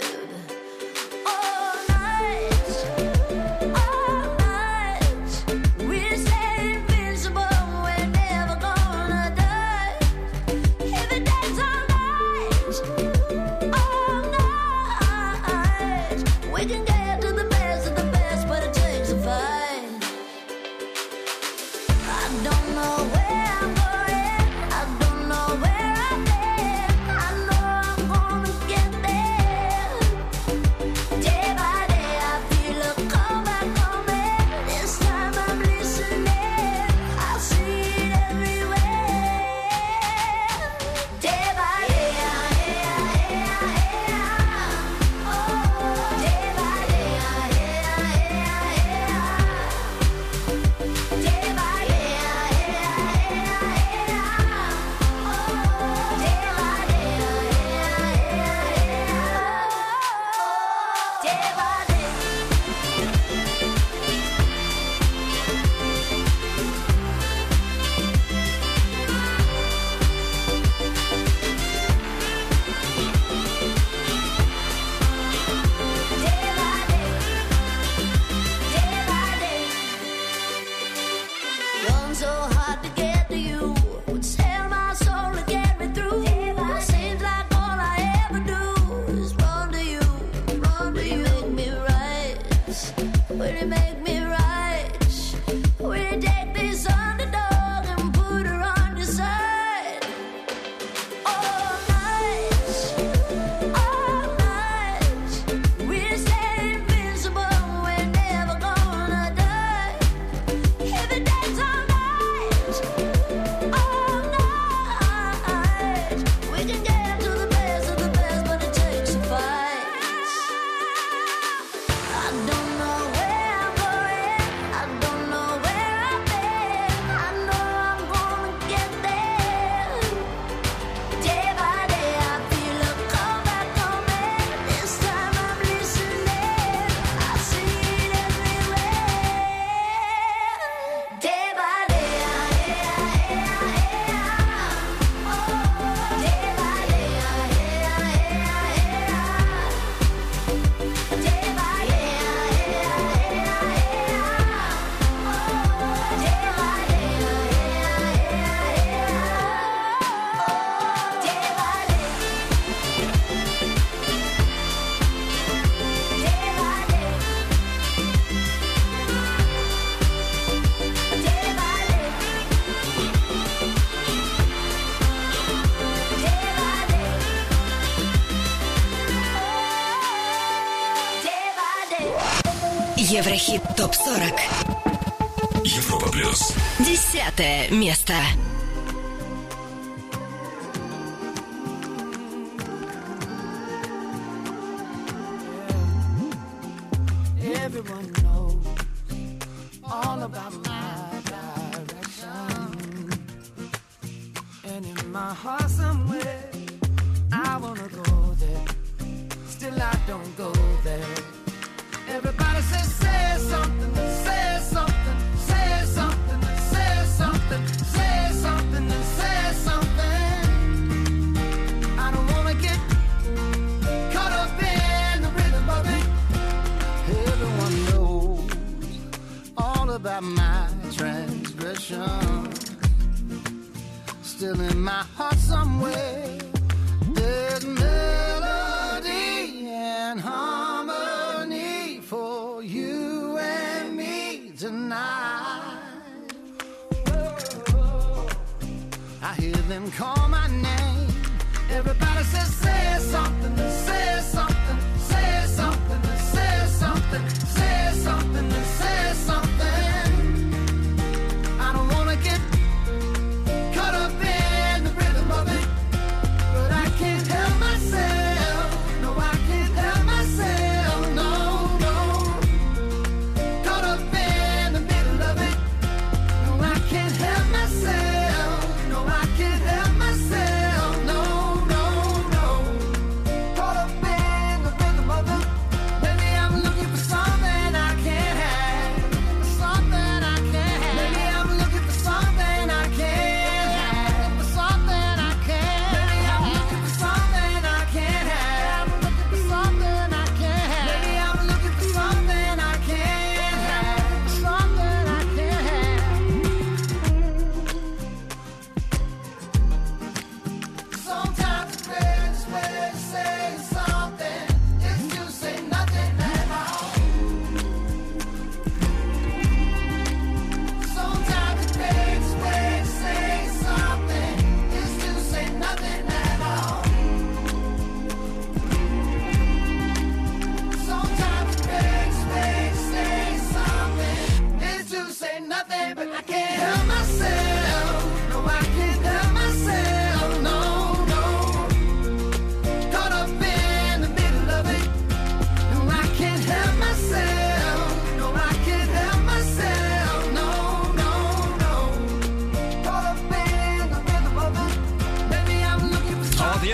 [183.30, 185.64] Еврохит ТОП-40.
[185.64, 186.52] Европа Плюс.
[186.80, 188.14] Десятое место.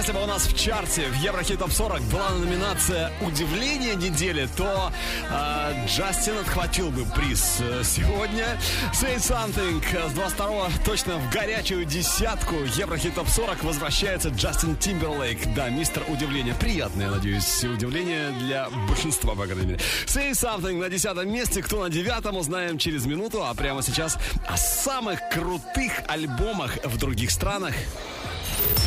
[0.06, 4.92] Если бы у нас в чарте в Еврохит Топ 40 была номинация «Удивление недели», то
[5.28, 8.56] э, Джастин отхватил бы приз э, сегодня.
[8.92, 15.40] «Say Something» с 22 точно в горячую десятку Еврохит Топ 40 возвращается Джастин Тимберлейк.
[15.56, 16.54] Да, мистер Удивление.
[16.54, 19.80] Приятное, надеюсь, удивление для большинства, по крайней мере.
[20.06, 21.62] «Say Something» на десятом месте.
[21.62, 23.44] Кто на девятом, узнаем через минуту.
[23.44, 27.74] А прямо сейчас о самых крутых альбомах в других странах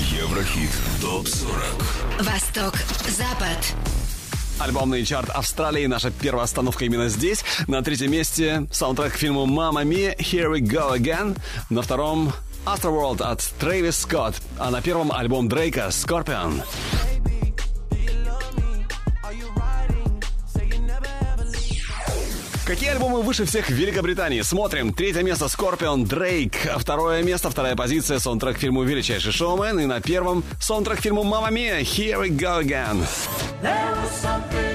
[0.09, 0.71] Еврохит
[1.03, 2.73] ТОП-40 Восток,
[3.07, 3.75] Запад
[4.57, 5.85] Альбомный чарт Австралии.
[5.85, 7.45] Наша первая остановка именно здесь.
[7.67, 11.37] На третьем месте саундтрек к фильму «Мама Ми» «Here we go again».
[11.69, 12.33] На втором
[12.65, 16.63] Astroworld от Трэвис Скотт, а на первом альбом Дрейка «Scorpion».
[22.69, 24.41] Какие альбомы выше всех в Великобритании?
[24.41, 24.93] Смотрим.
[24.93, 26.53] Третье место Scorpion Дрейк.
[26.77, 29.79] Второе место, вторая позиция, саундтрек к фильму «Величайший шоумен».
[29.79, 33.03] И на первом саундтрек к фильму «Мама Мия» «Here we go again».
[33.63, 34.68] There was something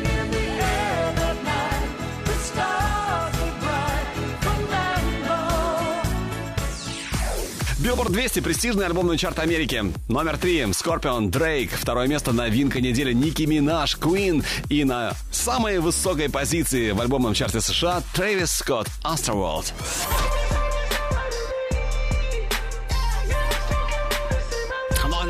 [7.84, 9.92] Billboard 200 престижный альбомный чарт Америки.
[10.08, 11.70] Номер три Scorpion Дрейк.
[11.70, 14.42] Второе место новинка недели Ники Минаж Queen.
[14.70, 19.74] И на самой высокой позиции в альбомном чарте США Трэвис Скотт Astroworld.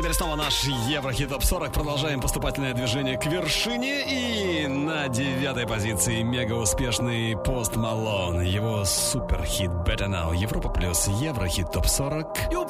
[0.05, 1.73] Теперь снова наш Еврохит Топ 40.
[1.73, 4.03] Продолжаем поступательное движение к вершине.
[4.05, 8.41] И на девятой позиции мега успешный Пост Малон.
[8.41, 10.35] Его суперхит Better Now.
[10.35, 12.51] Европа плюс Еврохит Топ 40.
[12.51, 12.69] You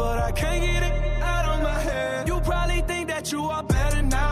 [0.00, 2.26] But I can't get it out of my head.
[2.26, 4.29] You probably think that you are better now,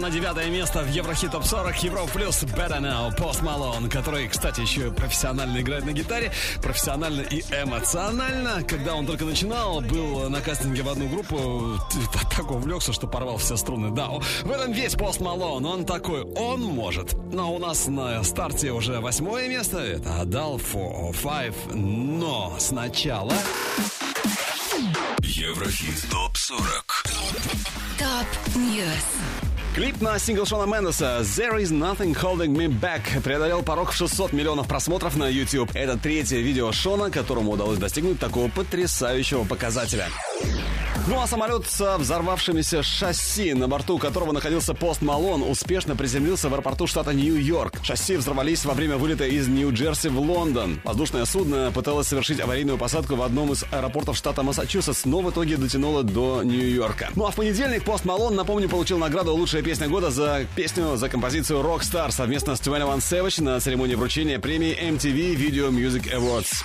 [0.00, 4.60] на девятое место в Еврохит Топ 40 Евро плюс Better Now Пост Малон, который, кстати,
[4.60, 6.32] еще и профессионально играет на гитаре,
[6.62, 8.62] профессионально и эмоционально.
[8.62, 11.78] Когда он только начинал, был на кастинге в одну группу,
[12.34, 13.90] так увлекся, что порвал все струны.
[13.90, 17.14] Да, в этом весь Пост Малон, он такой, он может.
[17.32, 23.34] Но у нас на старте уже восьмое место, это отдал 4 5, но сначала...
[25.22, 27.04] Еврохит ТОП 40
[27.98, 29.29] Top News.
[29.74, 34.32] Клип на сингл Шона Мендеса «There is nothing holding me back» преодолел порог в 600
[34.32, 35.70] миллионов просмотров на YouTube.
[35.74, 40.08] Это третье видео Шона, которому удалось достигнуть такого потрясающего показателя.
[41.10, 46.54] Ну а самолет со взорвавшимися шасси, на борту которого находился Post Malone, успешно приземлился в
[46.54, 47.80] аэропорту штата Нью-Йорк.
[47.82, 50.80] Шасси взорвались во время вылета из Нью-Джерси в Лондон.
[50.84, 55.56] Воздушное судно пыталось совершить аварийную посадку в одном из аэропортов штата Массачусетс, но в итоге
[55.56, 57.08] дотянуло до Нью-Йорка.
[57.16, 61.08] Ну а в понедельник Post Malone, напомню, получил награду «Лучшая песня года» за песню за
[61.08, 66.62] композицию «Rockstar» совместно с 21 Savage на церемонии вручения премии MTV Video Music Awards.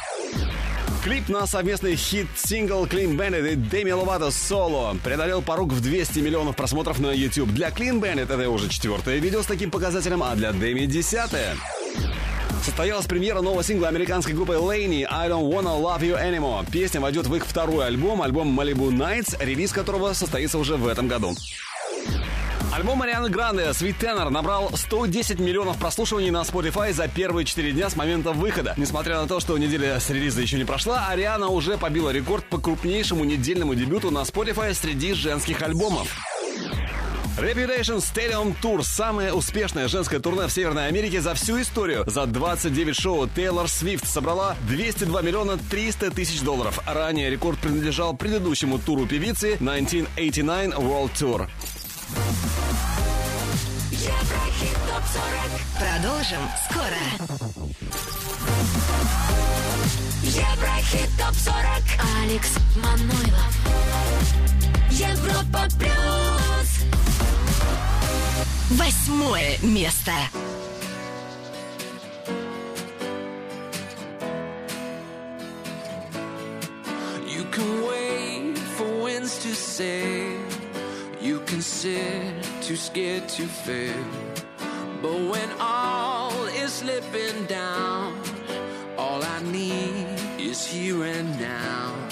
[1.05, 6.55] Клип на совместный хит-сингл Clean Bandit и Деми Ловато «Solo» преодолел порог в 200 миллионов
[6.55, 7.51] просмотров на YouTube.
[7.51, 11.57] Для Clean Bandit это уже четвертое видео с таким показателем, а для Деми десятое.
[12.63, 16.65] Состоялась премьера нового сингла американской группы LANY «I Don't Wanna Love You Anymore».
[16.71, 21.07] Песня войдет в их второй альбом, альбом Malibu Nights, релиз которого состоится уже в этом
[21.07, 21.35] году.
[22.71, 27.95] Альбом Арианы Гранде «Sweetener» набрал 110 миллионов прослушиваний на Spotify за первые 4 дня с
[27.95, 28.73] момента выхода.
[28.77, 32.59] Несмотря на то, что неделя с релиза еще не прошла, Ариана уже побила рекорд по
[32.59, 36.07] крупнейшему недельному дебюту на Spotify среди женских альбомов.
[37.37, 42.05] Reputation Stadium Tour– самое успешное женское турне в Северной Америке за всю историю.
[42.07, 46.79] За 29 шоу Тейлор Свифт собрала 202 миллиона 300 тысяч долларов.
[46.85, 51.49] Ранее рекорд принадлежал предыдущему туру певицы 1989 World Tour.
[55.77, 57.01] Продолжим скоро.
[60.23, 61.83] Еврохит ТОП-40.
[62.23, 63.53] Алекс Манойлов.
[64.91, 66.85] Европа Плюс.
[68.71, 70.11] Восьмое место.
[77.27, 80.39] You can wait for winds to sail.
[81.21, 84.34] You can sit too scared to fail.
[85.01, 88.19] But when all is slipping down,
[88.97, 90.05] all I need
[90.39, 92.04] is here and now.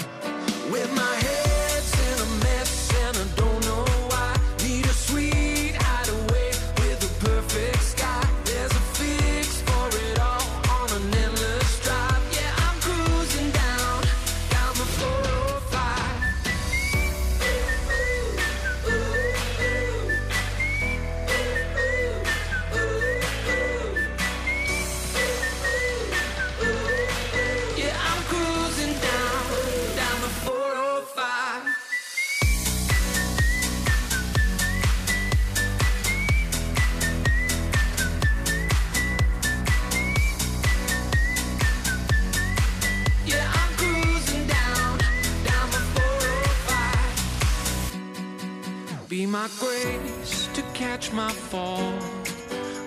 [49.34, 51.92] My grace to catch my fall.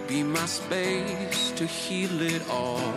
[0.08, 2.94] Be my space to heal it all.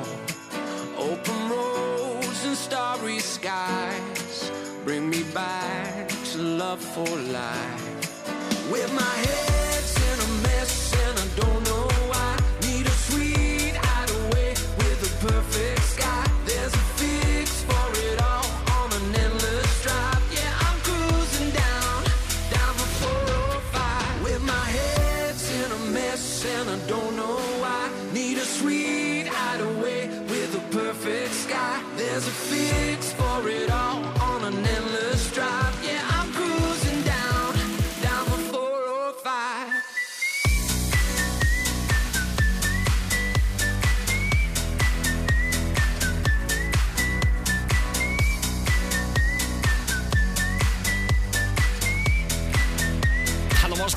[0.97, 4.52] Open roads and starry skies.
[4.85, 7.10] Bring me back to love for
[7.40, 8.70] life.
[8.70, 9.70] With my head's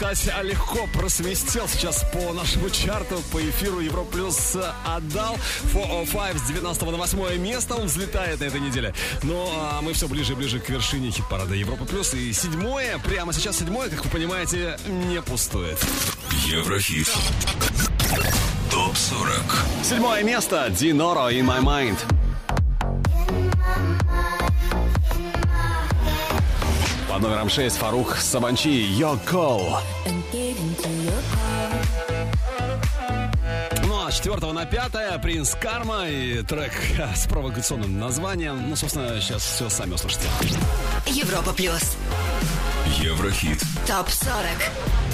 [0.03, 5.37] Можно сказать, легко просвистел сейчас по нашему чарту, по эфиру Европа Плюс отдал.
[5.71, 8.93] 405 с 19 на 8 место он взлетает на этой неделе.
[9.23, 12.13] Ну, а мы все ближе и ближе к вершине хит-парада Европа Плюс.
[12.13, 15.79] И седьмое, прямо сейчас седьмое, как вы понимаете, не пустует.
[16.47, 17.09] Еврохит.
[18.69, 19.31] Топ 40.
[19.83, 20.69] Седьмое место.
[20.69, 22.22] Диноро in my mind.
[27.13, 29.77] По номерам 6 Фарух Сабанчи «Your Call».
[33.85, 36.71] Ну а с 4 на 5 «Принц Карма» и трек
[37.15, 38.67] с провокационным названием.
[38.67, 40.25] Ну, собственно, сейчас все сами услышите.
[41.05, 41.97] Европа плюс.
[42.99, 43.61] Еврохит.
[43.85, 45.12] Топ 40.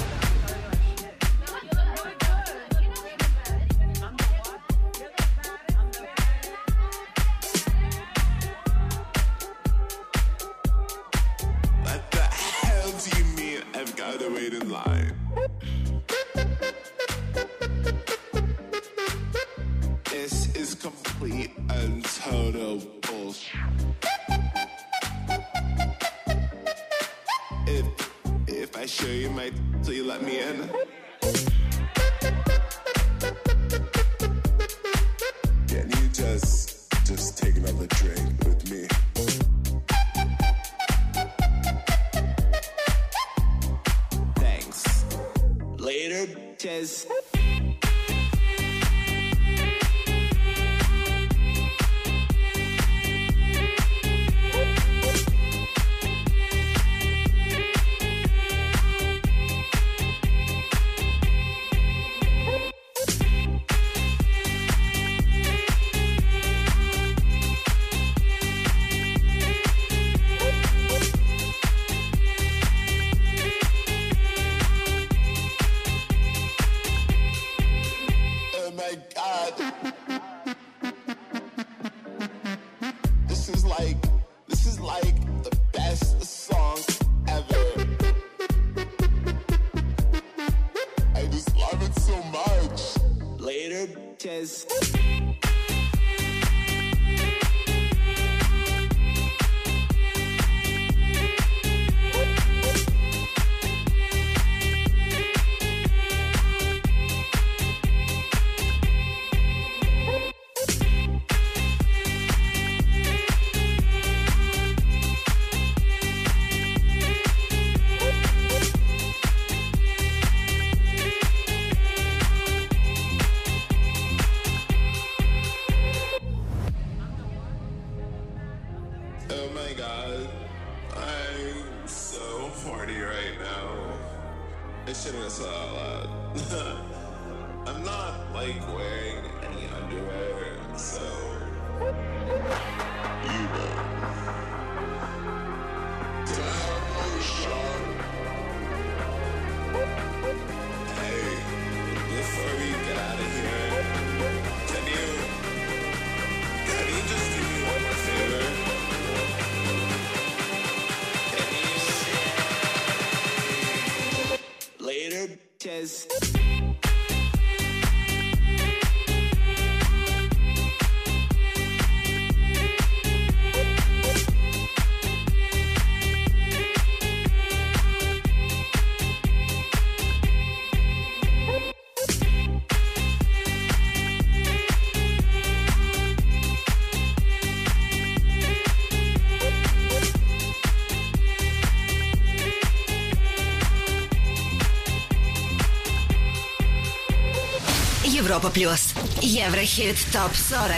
[198.40, 198.94] Европа плюс.
[199.20, 200.70] Еврохит топ 40.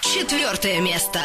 [0.00, 1.20] Четвертое место.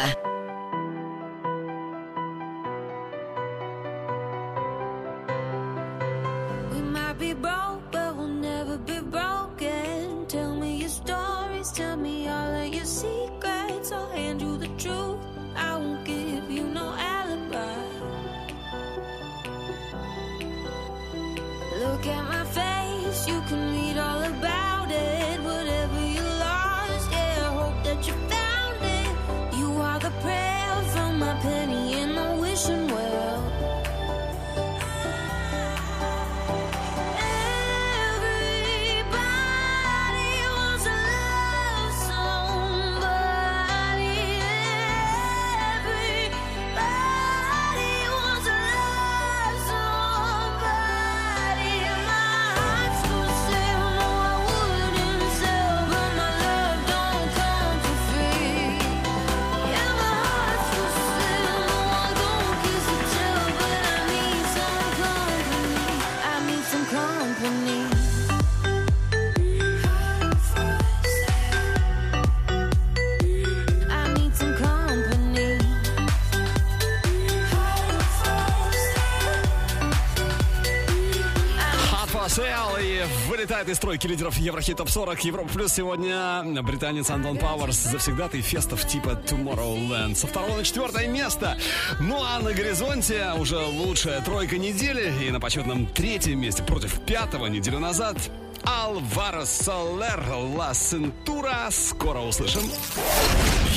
[83.70, 89.10] этой стройки лидеров Еврохит Топ 40 Европа Плюс сегодня британец Антон Пауэрс завсегдатый фестов типа
[89.24, 90.16] Tomorrowland.
[90.16, 91.56] Со второго на четвертое место.
[92.00, 97.46] Ну а на горизонте уже лучшая тройка недели и на почетном третьем месте против пятого
[97.46, 98.16] неделю назад
[98.64, 100.24] Алваро Солер
[100.56, 101.68] Ла Сентура.
[101.70, 102.62] Скоро услышим.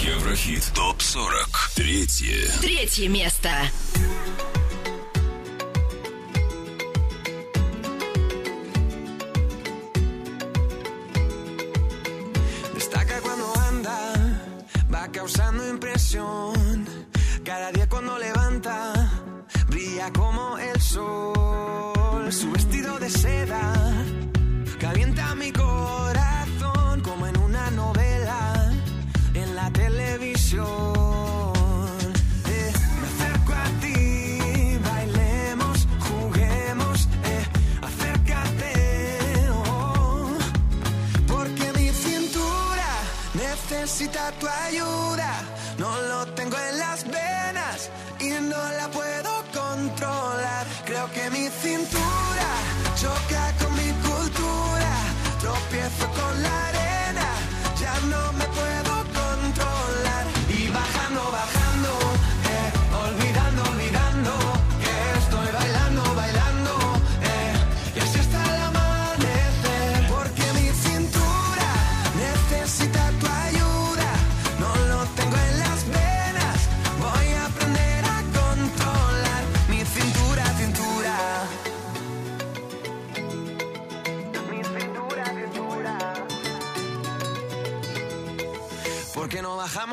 [0.01, 1.75] Еврохит ТОП-40.
[1.75, 2.51] Третье.
[2.61, 3.51] Третье место.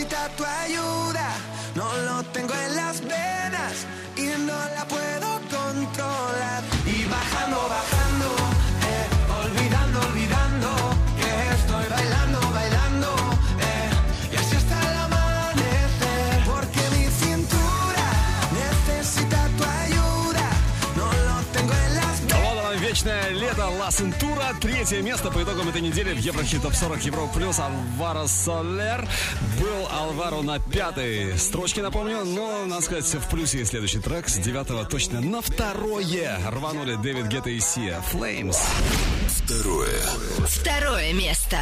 [0.00, 0.29] necesitas
[23.90, 24.54] лето Ла Сентура.
[24.60, 27.58] Третье место по итогам этой недели в Еврохит Топ 40 Европа Плюс.
[27.58, 29.06] Алваро Солер.
[29.60, 32.24] Был Алваро на пятой строчке, напомню.
[32.24, 34.28] Но, надо сказать, в плюсе следующий трек.
[34.28, 38.02] С девятого точно на второе рванули Дэвид Гетта и Сия.
[38.12, 38.56] Flames.
[39.28, 40.00] Второе.
[40.46, 41.58] Второе место.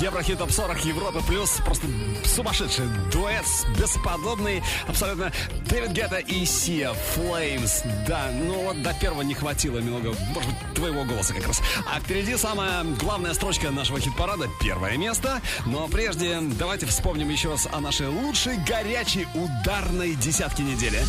[0.00, 1.50] Еврохит Топ 40 Европы Плюс.
[1.64, 1.86] Просто
[2.24, 3.44] сумасшедший дуэт,
[3.78, 4.62] бесподобный.
[4.86, 5.32] Абсолютно
[5.68, 7.82] Дэвид Гетта и Сия Flames.
[8.06, 11.60] Да, ну вот до первого не хватило немного, может быть, твоего голоса как раз.
[11.92, 14.48] А впереди самая главная строчка нашего хит-парада.
[14.62, 15.40] Первое место.
[15.66, 21.02] Но прежде давайте вспомним еще раз о нашей лучшей горячей ударной десятке недели.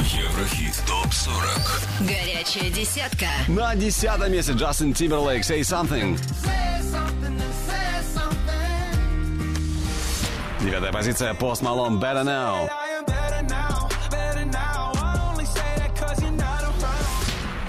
[0.00, 3.26] Еврохит ТОП-40 Горячая десятка.
[3.48, 6.18] На десятом месте Джастин Тимберлейк Say Something.
[10.96, 12.70] Позиция Пост Малон Better Now.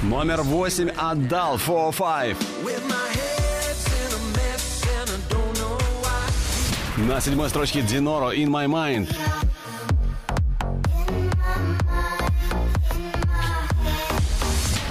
[0.02, 2.38] Номер восемь Отдал 4-5.
[6.96, 9.14] На седьмой строчке Диноро In My Mind.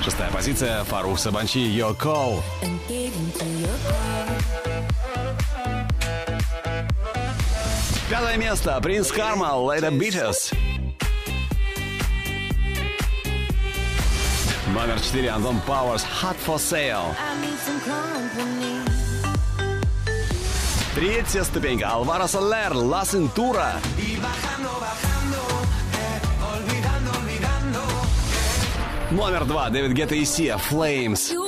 [0.05, 2.43] Шестая позиция Фарух Сабанчи Your Call.
[8.18, 10.51] Пятое место Принц Карма Let It Beat Us.
[14.72, 17.14] Номер 4 Антон Пауэрс Hot for Sale.
[20.94, 22.72] Третья ступенька Алваро Солер
[26.55, 27.82] olvidando, olvidando.
[29.10, 31.45] Номер два Дэвид Гетта и Сия Flames.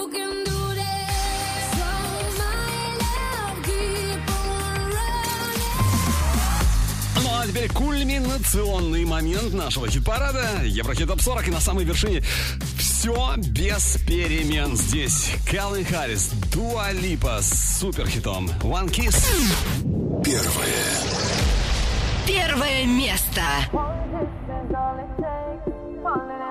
[8.38, 10.62] Кульминационный момент нашего хит-парада.
[10.64, 12.22] Еврохит Топ 40 и на самой вершине
[12.78, 14.76] все без перемен.
[14.76, 19.16] Здесь Калвин Харрис, Дуа Липа с суперхитом One Kiss.
[20.24, 20.84] Первое.
[22.26, 23.42] Первое место.
[26.08, 26.47] Let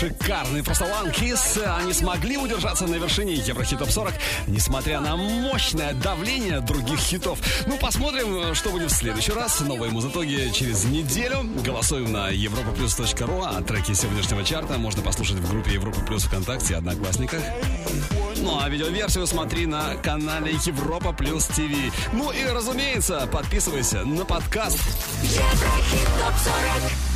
[0.00, 0.62] шикарный.
[0.62, 4.14] Просто One Kiss они смогли удержаться на вершине Еврохит Топ 40,
[4.46, 7.38] несмотря на мощное давление других хитов.
[7.66, 9.60] Ну, посмотрим, что будет в следующий раз.
[9.60, 11.42] Новые музытоги через неделю.
[11.62, 16.76] Голосуем на europaplus.ru, а треки сегодняшнего чарта можно послушать в группе Европа Плюс ВКонтакте и
[16.76, 17.42] Одноклассниках.
[18.36, 21.60] Ну а видеоверсию смотри на канале Европа Плюс ТВ.
[22.14, 24.78] Ну и разумеется, подписывайся на подкаст.
[25.22, 27.09] Еврохит топ 40.